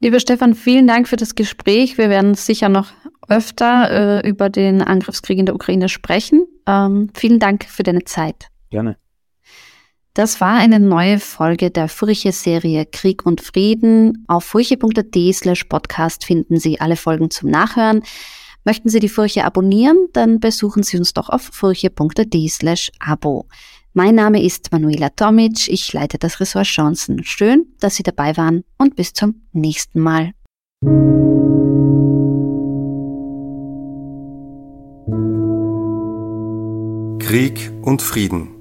Lieber 0.00 0.20
Stefan, 0.20 0.54
vielen 0.54 0.86
Dank 0.86 1.08
für 1.08 1.16
das 1.16 1.34
Gespräch. 1.34 1.96
Wir 1.96 2.10
werden 2.10 2.34
sicher 2.34 2.68
noch 2.68 2.92
öfter 3.28 4.22
äh, 4.22 4.28
über 4.28 4.50
den 4.50 4.82
Angriffskrieg 4.82 5.38
in 5.38 5.46
der 5.46 5.54
Ukraine 5.54 5.88
sprechen. 5.88 6.46
Ähm, 6.66 7.08
vielen 7.14 7.38
Dank 7.38 7.64
für 7.64 7.84
deine 7.84 8.04
Zeit. 8.04 8.48
Gerne. 8.70 8.98
Das 10.14 10.40
war 10.40 10.54
eine 10.54 10.78
neue 10.78 11.18
Folge 11.18 11.72
der 11.72 11.88
Furche-Serie 11.88 12.86
Krieg 12.86 13.26
und 13.26 13.40
Frieden. 13.40 14.24
Auf 14.28 14.44
furche.at 14.44 15.34
slash 15.34 15.64
podcast 15.64 16.24
finden 16.24 16.60
Sie 16.60 16.80
alle 16.80 16.94
Folgen 16.94 17.30
zum 17.30 17.50
Nachhören. 17.50 18.04
Möchten 18.64 18.88
Sie 18.88 19.00
die 19.00 19.08
Furche 19.08 19.44
abonnieren, 19.44 20.06
dann 20.12 20.38
besuchen 20.38 20.84
Sie 20.84 20.98
uns 20.98 21.14
doch 21.14 21.28
auf 21.28 21.42
furche.at 21.42 22.34
slash 22.48 22.92
abo. 23.00 23.48
Mein 23.92 24.14
Name 24.14 24.40
ist 24.40 24.70
Manuela 24.70 25.08
Tomic, 25.08 25.66
ich 25.66 25.92
leite 25.92 26.16
das 26.16 26.38
Ressort 26.38 26.66
Chancen. 26.66 27.24
Schön, 27.24 27.66
dass 27.80 27.96
Sie 27.96 28.04
dabei 28.04 28.36
waren 28.36 28.62
und 28.78 28.94
bis 28.94 29.14
zum 29.14 29.42
nächsten 29.52 29.98
Mal. 29.98 30.30
Krieg 37.18 37.72
und 37.82 38.00
Frieden 38.00 38.54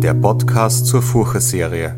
der 0.00 0.14
Podcast 0.14 0.86
zur 0.86 1.02
Furche-Serie. 1.02 1.94